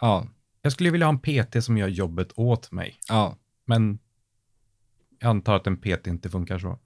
Ja. 0.00 0.26
Jag 0.62 0.72
skulle 0.72 0.90
vilja 0.90 1.06
ha 1.06 1.12
en 1.12 1.44
PT 1.44 1.64
som 1.64 1.78
gör 1.78 1.88
jobbet 1.88 2.32
åt 2.36 2.72
mig. 2.72 2.98
Ja. 3.08 3.36
Men 3.66 3.98
jag 5.18 5.28
antar 5.28 5.56
att 5.56 5.66
en 5.66 5.76
PT 5.76 6.06
inte 6.06 6.30
funkar 6.30 6.58
så. 6.58 6.78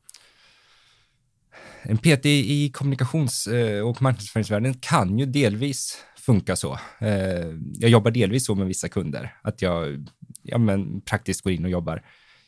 En 1.83 1.99
PT 1.99 2.27
i 2.27 2.71
kommunikations 2.75 3.47
eh, 3.47 3.89
och 3.89 4.03
marknadsföringsvärlden 4.03 4.75
kan 4.75 5.19
ju 5.19 5.27
delvis 5.27 6.05
funka 6.27 6.57
så. 6.57 6.79
Eh, 6.99 7.47
jag 7.73 7.91
jobbar 7.91 8.11
delvis 8.11 8.47
så 8.47 8.55
med 8.55 8.67
vissa 8.67 8.89
kunder, 8.89 9.35
att 9.43 9.63
jag 9.63 10.09
ja, 10.43 10.59
men, 10.59 11.01
praktiskt 11.01 11.41
går 11.41 11.53
in 11.53 11.65
och 11.65 11.71
jobbar. 11.71 12.03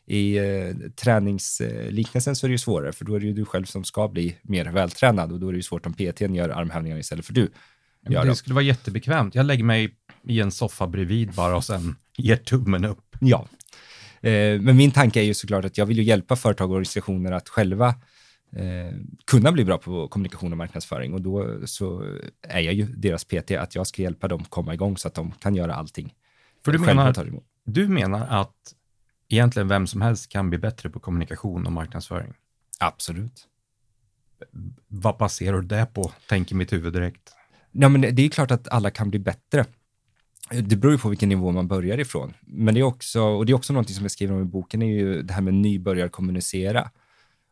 I 0.06 0.38
eh, 0.38 0.74
träningsliknelsen 1.02 2.36
så 2.36 2.46
är 2.46 2.48
det 2.48 2.52
ju 2.52 2.58
svårare, 2.58 2.92
för 2.92 3.04
då 3.04 3.14
är 3.14 3.20
det 3.20 3.26
ju 3.26 3.32
du 3.32 3.44
själv 3.44 3.64
som 3.64 3.84
ska 3.84 4.08
bli 4.08 4.36
mer 4.42 4.64
vältränad 4.64 5.32
och 5.32 5.40
då 5.40 5.48
är 5.48 5.52
det 5.52 5.56
ju 5.56 5.62
svårt 5.62 5.86
om 5.86 5.94
PTn 5.94 6.34
gör 6.34 6.48
armhävningar 6.48 6.98
istället 6.98 7.26
för 7.26 7.32
du. 7.32 7.50
Gör 8.08 8.24
det 8.24 8.36
skulle 8.36 8.54
vara 8.54 8.64
jättebekvämt. 8.64 9.34
Jag 9.34 9.46
lägger 9.46 9.64
mig 9.64 9.94
i 10.28 10.40
en 10.40 10.50
soffa 10.50 10.86
bredvid 10.86 11.32
bara 11.32 11.56
och 11.56 11.64
sen 11.64 11.96
ger 12.16 12.36
tummen 12.36 12.84
upp. 12.84 13.16
Ja, 13.20 13.46
eh, 14.20 14.60
men 14.60 14.76
min 14.76 14.90
tanke 14.90 15.20
är 15.20 15.24
ju 15.24 15.34
såklart 15.34 15.64
att 15.64 15.78
jag 15.78 15.86
vill 15.86 15.96
ju 15.96 16.02
hjälpa 16.02 16.36
företag 16.36 16.70
och 16.70 16.74
organisationer 16.74 17.32
att 17.32 17.48
själva 17.48 17.94
eh, 18.52 18.94
kunna 19.24 19.52
bli 19.52 19.64
bra 19.64 19.78
på 19.78 20.08
kommunikation 20.08 20.52
och 20.52 20.58
marknadsföring 20.58 21.14
och 21.14 21.20
då 21.20 21.66
så 21.66 22.16
är 22.42 22.60
jag 22.60 22.74
ju 22.74 22.86
deras 22.86 23.24
PT 23.24 23.50
att 23.50 23.74
jag 23.74 23.86
ska 23.86 24.02
hjälpa 24.02 24.28
dem 24.28 24.44
komma 24.44 24.74
igång 24.74 24.96
så 24.96 25.08
att 25.08 25.14
de 25.14 25.30
kan 25.30 25.54
göra 25.54 25.74
allting. 25.74 26.14
För 26.64 26.72
du 26.72 26.78
menar, 26.78 27.14
du 27.64 27.88
menar 27.88 28.26
att 28.26 28.74
egentligen 29.28 29.68
vem 29.68 29.86
som 29.86 30.02
helst 30.02 30.28
kan 30.28 30.50
bli 30.50 30.58
bättre 30.58 30.90
på 30.90 31.00
kommunikation 31.00 31.66
och 31.66 31.72
marknadsföring? 31.72 32.32
Absolut. 32.78 33.48
Vad 34.88 35.16
baserar 35.16 35.60
du 35.60 35.66
det 35.66 35.86
på, 35.94 36.12
tänker 36.28 36.54
mitt 36.54 36.72
huvud 36.72 36.92
direkt? 36.92 37.32
Ja, 37.72 37.88
men 37.88 38.00
det 38.00 38.22
är 38.22 38.28
klart 38.28 38.50
att 38.50 38.68
alla 38.68 38.90
kan 38.90 39.10
bli 39.10 39.18
bättre. 39.18 39.64
Det 40.50 40.76
beror 40.76 40.92
ju 40.92 40.98
på 40.98 41.08
vilken 41.08 41.28
nivå 41.28 41.52
man 41.52 41.68
börjar 41.68 41.98
ifrån. 41.98 42.34
Men 42.40 42.74
det 42.74 42.80
är 42.80 42.84
också, 42.84 43.22
och 43.22 43.46
det 43.46 43.52
är 43.52 43.54
också 43.54 43.72
någonting 43.72 43.94
som 43.94 44.04
jag 44.04 44.10
skriver 44.10 44.34
om 44.34 44.42
i 44.42 44.44
boken, 44.44 44.82
är 44.82 44.86
ju 44.86 45.22
det 45.22 45.34
här 45.34 45.40
med 45.40 45.54
nybörjarkommunicera. 45.54 46.90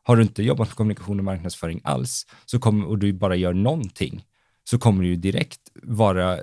Har 0.07 0.17
du 0.17 0.23
inte 0.23 0.43
jobbat 0.43 0.69
med 0.69 0.77
kommunikation 0.77 1.19
och 1.19 1.25
marknadsföring 1.25 1.81
alls 1.85 2.27
så 2.45 2.59
kommer, 2.59 2.87
och 2.87 2.99
du 2.99 3.13
bara 3.13 3.37
gör 3.37 3.53
någonting 3.53 4.25
så 4.65 4.79
kommer 4.79 5.03
du 5.03 5.09
ju 5.09 5.17
direkt 5.17 5.61
vara 5.83 6.35
eh, 6.35 6.43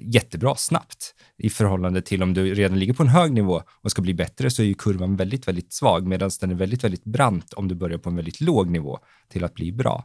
jättebra 0.00 0.54
snabbt 0.54 1.14
i 1.38 1.50
förhållande 1.50 2.02
till 2.02 2.22
om 2.22 2.34
du 2.34 2.54
redan 2.54 2.78
ligger 2.78 2.92
på 2.92 3.02
en 3.02 3.08
hög 3.08 3.32
nivå 3.32 3.62
och 3.82 3.90
ska 3.90 4.02
bli 4.02 4.14
bättre 4.14 4.50
så 4.50 4.62
är 4.62 4.66
ju 4.66 4.74
kurvan 4.74 5.16
väldigt, 5.16 5.48
väldigt 5.48 5.72
svag 5.72 6.06
medan 6.06 6.30
den 6.40 6.50
är 6.50 6.54
väldigt, 6.54 6.84
väldigt 6.84 7.04
brant 7.04 7.52
om 7.52 7.68
du 7.68 7.74
börjar 7.74 7.98
på 7.98 8.08
en 8.08 8.16
väldigt 8.16 8.40
låg 8.40 8.70
nivå 8.70 8.98
till 9.28 9.44
att 9.44 9.54
bli 9.54 9.72
bra. 9.72 10.04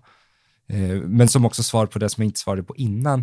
Eh, 0.70 1.02
men 1.06 1.28
som 1.28 1.46
också 1.46 1.64
svar 1.64 1.86
på 1.86 2.00
det 2.00 2.10
som 2.10 2.22
jag 2.24 2.28
inte 2.28 2.40
svarade 2.40 2.64
på 2.64 2.76
innan, 2.76 3.20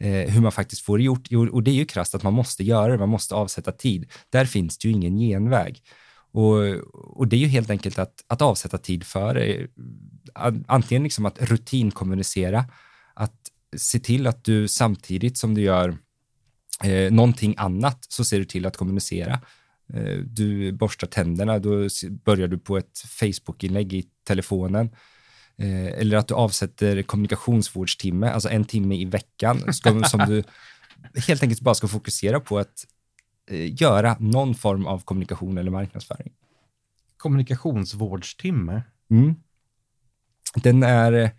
eh, 0.00 0.30
hur 0.30 0.40
man 0.40 0.52
faktiskt 0.52 0.82
får 0.82 0.98
det 0.98 1.04
gjort. 1.04 1.28
Och 1.52 1.62
det 1.62 1.70
är 1.70 1.74
ju 1.74 1.84
krasst 1.84 2.14
att 2.14 2.22
man 2.22 2.34
måste 2.34 2.64
göra 2.64 2.92
det, 2.92 2.98
man 2.98 3.08
måste 3.08 3.34
avsätta 3.34 3.72
tid. 3.72 4.06
Där 4.30 4.44
finns 4.44 4.78
det 4.78 4.88
ju 4.88 4.94
ingen 4.94 5.18
genväg. 5.18 5.82
Och, 6.36 6.74
och 6.92 7.28
det 7.28 7.36
är 7.36 7.40
ju 7.40 7.46
helt 7.46 7.70
enkelt 7.70 7.98
att, 7.98 8.24
att 8.26 8.42
avsätta 8.42 8.78
tid 8.78 9.04
för 9.04 9.34
det. 9.34 9.66
Antingen 10.66 11.02
liksom 11.02 11.26
att 11.26 11.42
rutinkommunicera, 11.42 12.64
att 13.14 13.34
se 13.76 13.98
till 13.98 14.26
att 14.26 14.44
du 14.44 14.68
samtidigt 14.68 15.38
som 15.38 15.54
du 15.54 15.60
gör 15.60 15.98
eh, 16.84 17.12
någonting 17.12 17.54
annat 17.58 18.06
så 18.08 18.24
ser 18.24 18.38
du 18.38 18.44
till 18.44 18.66
att 18.66 18.76
kommunicera. 18.76 19.40
Eh, 19.94 20.18
du 20.18 20.72
borstar 20.72 21.06
tänderna, 21.06 21.58
då 21.58 21.88
börjar 22.24 22.48
du 22.48 22.58
på 22.58 22.76
ett 22.76 22.98
Facebook-inlägg 23.08 23.92
i 23.92 24.04
telefonen. 24.26 24.90
Eh, 25.58 25.86
eller 25.86 26.16
att 26.16 26.28
du 26.28 26.34
avsätter 26.34 27.02
kommunikationsvårdstimme, 27.02 28.30
alltså 28.30 28.48
en 28.48 28.64
timme 28.64 28.96
i 28.96 29.04
veckan, 29.04 29.72
ska, 29.72 30.02
som 30.02 30.20
du 30.20 30.42
helt 31.26 31.42
enkelt 31.42 31.60
bara 31.60 31.74
ska 31.74 31.88
fokusera 31.88 32.40
på 32.40 32.58
att 32.58 32.68
eh, 32.68 32.95
göra 33.54 34.16
någon 34.20 34.54
form 34.54 34.86
av 34.86 34.98
kommunikation 34.98 35.58
eller 35.58 35.70
marknadsföring. 35.70 36.32
Kommunikationsvårdstimme? 37.16 38.82
Mm. 39.10 39.34
Den 40.54 40.82
är 40.82 41.32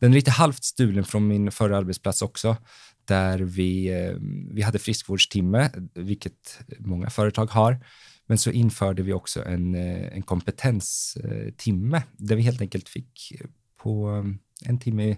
den 0.00 0.10
är 0.10 0.14
lite 0.14 0.30
halvt 0.30 0.64
stulen 0.64 1.04
från 1.04 1.28
min 1.28 1.50
förra 1.50 1.76
arbetsplats 1.76 2.22
också, 2.22 2.56
där 3.04 3.38
vi, 3.38 3.88
eh, 3.88 4.14
vi 4.50 4.62
hade 4.62 4.78
friskvårdstimme, 4.78 5.70
vilket 5.94 6.60
många 6.78 7.10
företag 7.10 7.46
har. 7.46 7.86
Men 8.26 8.38
så 8.38 8.50
införde 8.50 9.02
vi 9.02 9.12
också 9.12 9.44
en, 9.44 9.74
eh, 9.74 10.16
en 10.16 10.22
kompetenstimme 10.22 12.02
där 12.16 12.36
vi 12.36 12.42
helt 12.42 12.60
enkelt 12.60 12.88
fick 12.88 13.32
på 13.76 14.10
eh, 14.10 14.68
en 14.68 14.78
timme 14.78 15.16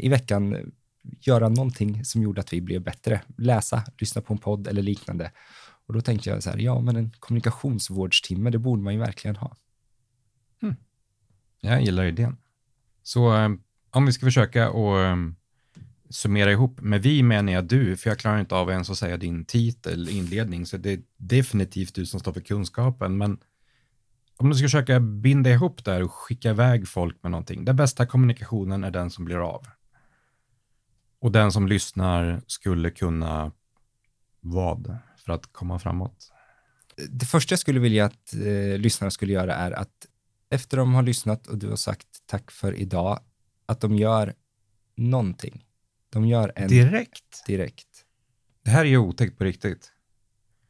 i 0.00 0.08
veckan 0.08 0.72
göra 1.02 1.48
någonting 1.48 2.04
som 2.04 2.22
gjorde 2.22 2.40
att 2.40 2.52
vi 2.52 2.60
blev 2.60 2.82
bättre. 2.82 3.22
Läsa, 3.36 3.84
lyssna 3.98 4.22
på 4.22 4.32
en 4.32 4.38
podd 4.38 4.66
eller 4.66 4.82
liknande. 4.82 5.32
Och 5.86 5.94
då 5.94 6.00
tänkte 6.00 6.30
jag 6.30 6.42
så 6.42 6.50
här, 6.50 6.58
ja 6.58 6.80
men 6.80 6.96
en 6.96 7.10
kommunikationsvårdstimme, 7.18 8.50
det 8.50 8.58
borde 8.58 8.82
man 8.82 8.94
ju 8.94 9.00
verkligen 9.00 9.36
ha. 9.36 9.56
Mm. 10.62 10.76
Jag 11.60 11.82
gillar 11.82 12.04
idén. 12.04 12.36
Så 13.02 13.36
eh, 13.36 13.48
om 13.90 14.06
vi 14.06 14.12
ska 14.12 14.26
försöka 14.26 14.70
och 14.70 14.96
um, 14.96 15.36
summera 16.10 16.52
ihop, 16.52 16.80
med 16.80 17.02
vi 17.02 17.22
menar 17.22 17.52
jag 17.52 17.64
du, 17.64 17.96
för 17.96 18.10
jag 18.10 18.18
klarar 18.18 18.40
inte 18.40 18.54
av 18.54 18.70
ens 18.70 18.90
att 18.90 18.98
säga 18.98 19.16
din 19.16 19.44
titel, 19.44 20.08
inledning, 20.08 20.66
så 20.66 20.76
det 20.76 20.92
är 20.92 21.02
definitivt 21.16 21.94
du 21.94 22.06
som 22.06 22.20
står 22.20 22.32
för 22.32 22.40
kunskapen, 22.40 23.18
men 23.18 23.38
om 24.36 24.50
du 24.50 24.54
ska 24.56 24.64
försöka 24.64 25.00
binda 25.00 25.50
ihop 25.50 25.84
det 25.84 25.92
här 25.92 26.02
och 26.02 26.12
skicka 26.12 26.50
iväg 26.50 26.88
folk 26.88 27.22
med 27.22 27.30
någonting, 27.30 27.64
den 27.64 27.76
bästa 27.76 28.06
kommunikationen 28.06 28.84
är 28.84 28.90
den 28.90 29.10
som 29.10 29.24
blir 29.24 29.48
av. 29.48 29.66
Och 31.22 31.32
den 31.32 31.52
som 31.52 31.68
lyssnar 31.68 32.42
skulle 32.46 32.90
kunna 32.90 33.52
vad 34.40 34.96
för 35.16 35.32
att 35.32 35.52
komma 35.52 35.78
framåt? 35.78 36.32
Det 37.08 37.26
första 37.26 37.52
jag 37.52 37.58
skulle 37.58 37.80
vilja 37.80 38.04
att 38.04 38.34
eh, 38.34 38.78
lyssnarna 38.78 39.10
skulle 39.10 39.32
göra 39.32 39.54
är 39.54 39.72
att 39.72 40.06
efter 40.50 40.76
de 40.76 40.94
har 40.94 41.02
lyssnat 41.02 41.46
och 41.46 41.58
du 41.58 41.68
har 41.68 41.76
sagt 41.76 42.06
tack 42.26 42.50
för 42.50 42.74
idag, 42.74 43.20
att 43.66 43.80
de 43.80 43.96
gör 43.96 44.34
någonting. 44.96 45.64
De 46.10 46.26
gör 46.26 46.52
en... 46.56 46.68
Direkt? 46.68 47.46
Direkt. 47.46 48.04
Det 48.64 48.70
här 48.70 48.80
är 48.80 48.88
ju 48.88 48.98
otäckt 48.98 49.38
på 49.38 49.44
riktigt. 49.44 49.92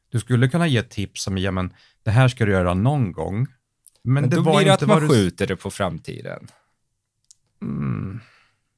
Du 0.09 0.21
skulle 0.21 0.49
kunna 0.49 0.67
ge 0.67 0.83
tips 0.83 1.23
som, 1.23 1.39
ja 1.39 1.51
men, 1.51 1.75
det 2.03 2.11
här 2.11 2.29
ska 2.29 2.45
du 2.45 2.53
göra 2.53 2.75
någon 2.75 3.13
gång. 3.13 3.47
Men, 4.03 4.15
men 4.15 4.31
det 4.31 4.37
då 4.37 4.43
var 4.43 4.57
blir 4.57 4.67
det 4.67 4.75
att 4.75 4.87
man 4.87 5.03
du... 5.03 5.09
skjuter 5.09 5.47
det 5.47 5.57
på 5.57 5.71
framtiden. 5.71 6.49
Mm. 7.63 8.21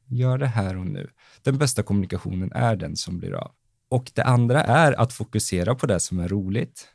Gör 0.06 0.38
det 0.38 0.46
här 0.46 0.76
och 0.76 0.86
nu. 0.86 1.10
Den 1.42 1.58
bästa 1.58 1.82
kommunikationen 1.82 2.52
är 2.52 2.76
den 2.76 2.96
som 2.96 3.18
blir 3.18 3.34
av. 3.34 3.52
Och 3.88 4.10
det 4.14 4.22
andra 4.22 4.62
är 4.62 4.92
att 4.92 5.12
fokusera 5.12 5.74
på 5.74 5.86
det 5.86 6.00
som 6.00 6.18
är 6.18 6.28
roligt. 6.28 6.88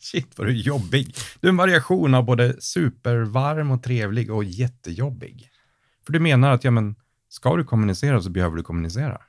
Shit 0.00 0.38
vad 0.38 0.46
du 0.46 0.50
är 0.50 0.62
jobbig. 0.62 1.16
Du 1.40 1.48
är 1.48 1.50
en 1.50 1.56
variation 1.56 2.14
av 2.14 2.24
både 2.24 2.60
supervarm 2.60 3.70
och 3.70 3.82
trevlig 3.82 4.30
och 4.30 4.44
jättejobbig. 4.44 5.50
För 6.06 6.12
du 6.12 6.20
menar 6.20 6.50
att, 6.50 6.64
ja 6.64 6.70
men, 6.70 6.96
ska 7.28 7.56
du 7.56 7.64
kommunicera 7.64 8.22
så 8.22 8.30
behöver 8.30 8.56
du 8.56 8.62
kommunicera. 8.62 9.20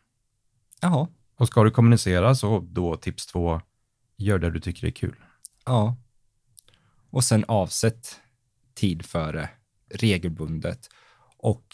Jaha. 0.82 1.08
Och 1.38 1.48
ska 1.48 1.64
du 1.64 1.72
kommunicera 1.72 2.36
så 2.36 2.60
då 2.60 2.96
tips 2.96 3.26
två, 3.26 3.62
gör 4.18 4.40
det 4.40 4.52
du 4.52 4.60
tycker 4.60 4.88
är 4.88 4.92
kul. 4.92 5.16
Ja. 5.66 5.98
Och 7.10 7.24
sen 7.24 7.46
avsätt 7.48 8.20
tid 8.74 9.06
för 9.06 9.34
det 9.34 9.50
regelbundet 9.90 10.90
och 11.38 11.66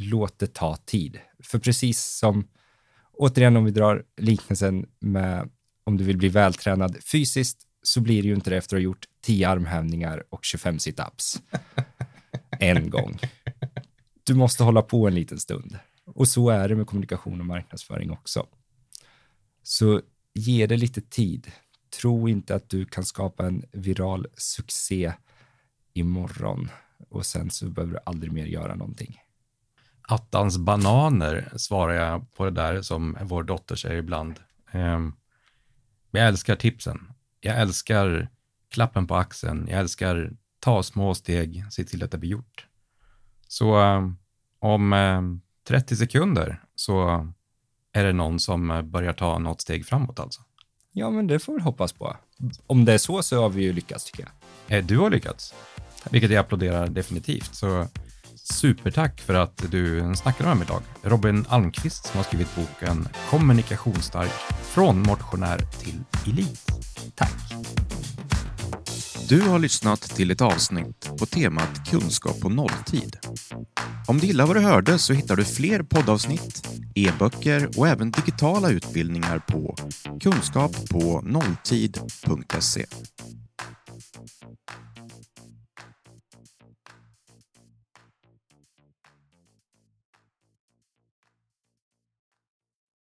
låt 0.00 0.38
det 0.38 0.54
ta 0.54 0.76
tid. 0.76 1.18
För 1.42 1.58
precis 1.58 2.04
som, 2.04 2.48
återigen 3.12 3.56
om 3.56 3.64
vi 3.64 3.70
drar 3.70 4.04
liknelsen 4.16 4.86
med 4.98 5.50
om 5.84 5.96
du 5.96 6.04
vill 6.04 6.18
bli 6.18 6.28
vältränad 6.28 6.96
fysiskt 7.04 7.66
så 7.82 8.00
blir 8.00 8.22
det 8.22 8.28
ju 8.28 8.34
inte 8.34 8.50
det 8.50 8.56
efter 8.56 8.76
att 8.76 8.80
ha 8.80 8.84
gjort 8.84 9.06
10 9.20 9.48
armhävningar 9.48 10.24
och 10.28 10.44
25 10.44 10.78
situps 10.78 11.42
en 12.60 12.90
gång. 12.90 13.18
Du 14.24 14.34
måste 14.34 14.64
hålla 14.64 14.82
på 14.82 15.08
en 15.08 15.14
liten 15.14 15.38
stund. 15.38 15.78
Och 16.04 16.28
så 16.28 16.50
är 16.50 16.68
det 16.68 16.76
med 16.76 16.86
kommunikation 16.86 17.40
och 17.40 17.46
marknadsföring 17.46 18.10
också. 18.10 18.46
Så 19.62 20.02
ge 20.34 20.66
det 20.66 20.76
lite 20.76 21.00
tid. 21.00 21.52
Tro 22.00 22.28
inte 22.28 22.54
att 22.54 22.70
du 22.70 22.84
kan 22.84 23.04
skapa 23.04 23.46
en 23.46 23.64
viral 23.72 24.26
succé 24.36 25.12
imorgon 25.92 26.70
och 27.08 27.26
sen 27.26 27.50
så 27.50 27.68
behöver 27.68 27.92
du 27.92 27.98
aldrig 28.06 28.32
mer 28.32 28.46
göra 28.46 28.74
någonting. 28.74 29.20
Attans 30.10 30.58
bananer 30.58 31.52
svarar 31.56 31.94
jag 31.94 32.32
på 32.32 32.44
det 32.44 32.50
där 32.50 32.82
som 32.82 33.16
vår 33.22 33.42
dotter 33.42 33.76
säger 33.76 33.96
ibland. 33.96 34.40
Ehm, 34.70 35.12
jag 36.10 36.26
älskar 36.26 36.56
tipsen. 36.56 37.12
Jag 37.40 37.60
älskar 37.60 38.28
klappen 38.70 39.06
på 39.06 39.16
axeln. 39.16 39.68
Jag 39.70 39.80
älskar 39.80 40.32
ta 40.60 40.82
små 40.82 41.14
steg, 41.14 41.64
se 41.70 41.84
till 41.84 42.04
att 42.04 42.10
det 42.10 42.18
blir 42.18 42.30
gjort. 42.30 42.66
Så 43.48 43.74
ehm, 43.74 44.16
om 44.58 45.40
30 45.68 45.96
sekunder 45.96 46.62
så 46.74 47.26
är 47.92 48.04
det 48.04 48.12
någon 48.12 48.40
som 48.40 48.90
börjar 48.90 49.12
ta 49.12 49.38
något 49.38 49.60
steg 49.60 49.86
framåt 49.86 50.20
alltså. 50.20 50.42
Ja, 50.92 51.10
men 51.10 51.26
det 51.26 51.38
får 51.38 51.54
vi 51.54 51.60
hoppas 51.60 51.92
på. 51.92 52.16
Om 52.66 52.84
det 52.84 52.92
är 52.92 52.98
så 52.98 53.22
så 53.22 53.42
har 53.42 53.48
vi 53.48 53.62
ju 53.62 53.72
lyckats 53.72 54.04
tycker 54.04 54.28
jag. 54.68 54.78
Eh, 54.78 54.84
du 54.84 54.98
har 54.98 55.10
lyckats, 55.10 55.54
vilket 56.10 56.30
jag 56.30 56.40
applåderar 56.40 56.88
definitivt. 56.88 57.54
Så 57.54 57.86
supertack 58.52 59.20
för 59.20 59.34
att 59.34 59.70
du 59.70 60.14
snackade 60.16 60.48
med 60.48 60.56
mig 60.56 60.66
idag. 60.66 60.82
Robin 61.02 61.44
Almqvist 61.48 62.06
som 62.06 62.16
har 62.16 62.24
skrivit 62.24 62.56
boken 62.56 63.08
Kommunikationsstark 63.30 64.32
från 64.62 65.02
motionär 65.02 65.58
till 65.58 66.04
elit. 66.26 66.66
Tack! 67.14 67.54
Du 69.28 69.40
har 69.40 69.58
lyssnat 69.58 70.00
till 70.00 70.30
ett 70.30 70.40
avsnitt 70.40 71.10
på 71.18 71.26
temat 71.26 71.90
kunskap 71.90 72.40
på 72.40 72.48
nolltid. 72.48 73.16
Om 74.06 74.18
du 74.18 74.26
gillar 74.26 74.46
vad 74.46 74.56
du 74.56 74.60
hörde 74.60 74.98
så 74.98 75.12
hittar 75.12 75.36
du 75.36 75.44
fler 75.44 75.82
poddavsnitt, 75.82 76.68
e-böcker 76.94 77.68
och 77.76 77.88
även 77.88 78.10
digitala 78.10 78.70
utbildningar 78.70 79.38
på 79.38 79.76
kunskap 80.20 80.88
på 80.90 81.20
nolltid.se. 81.24 82.86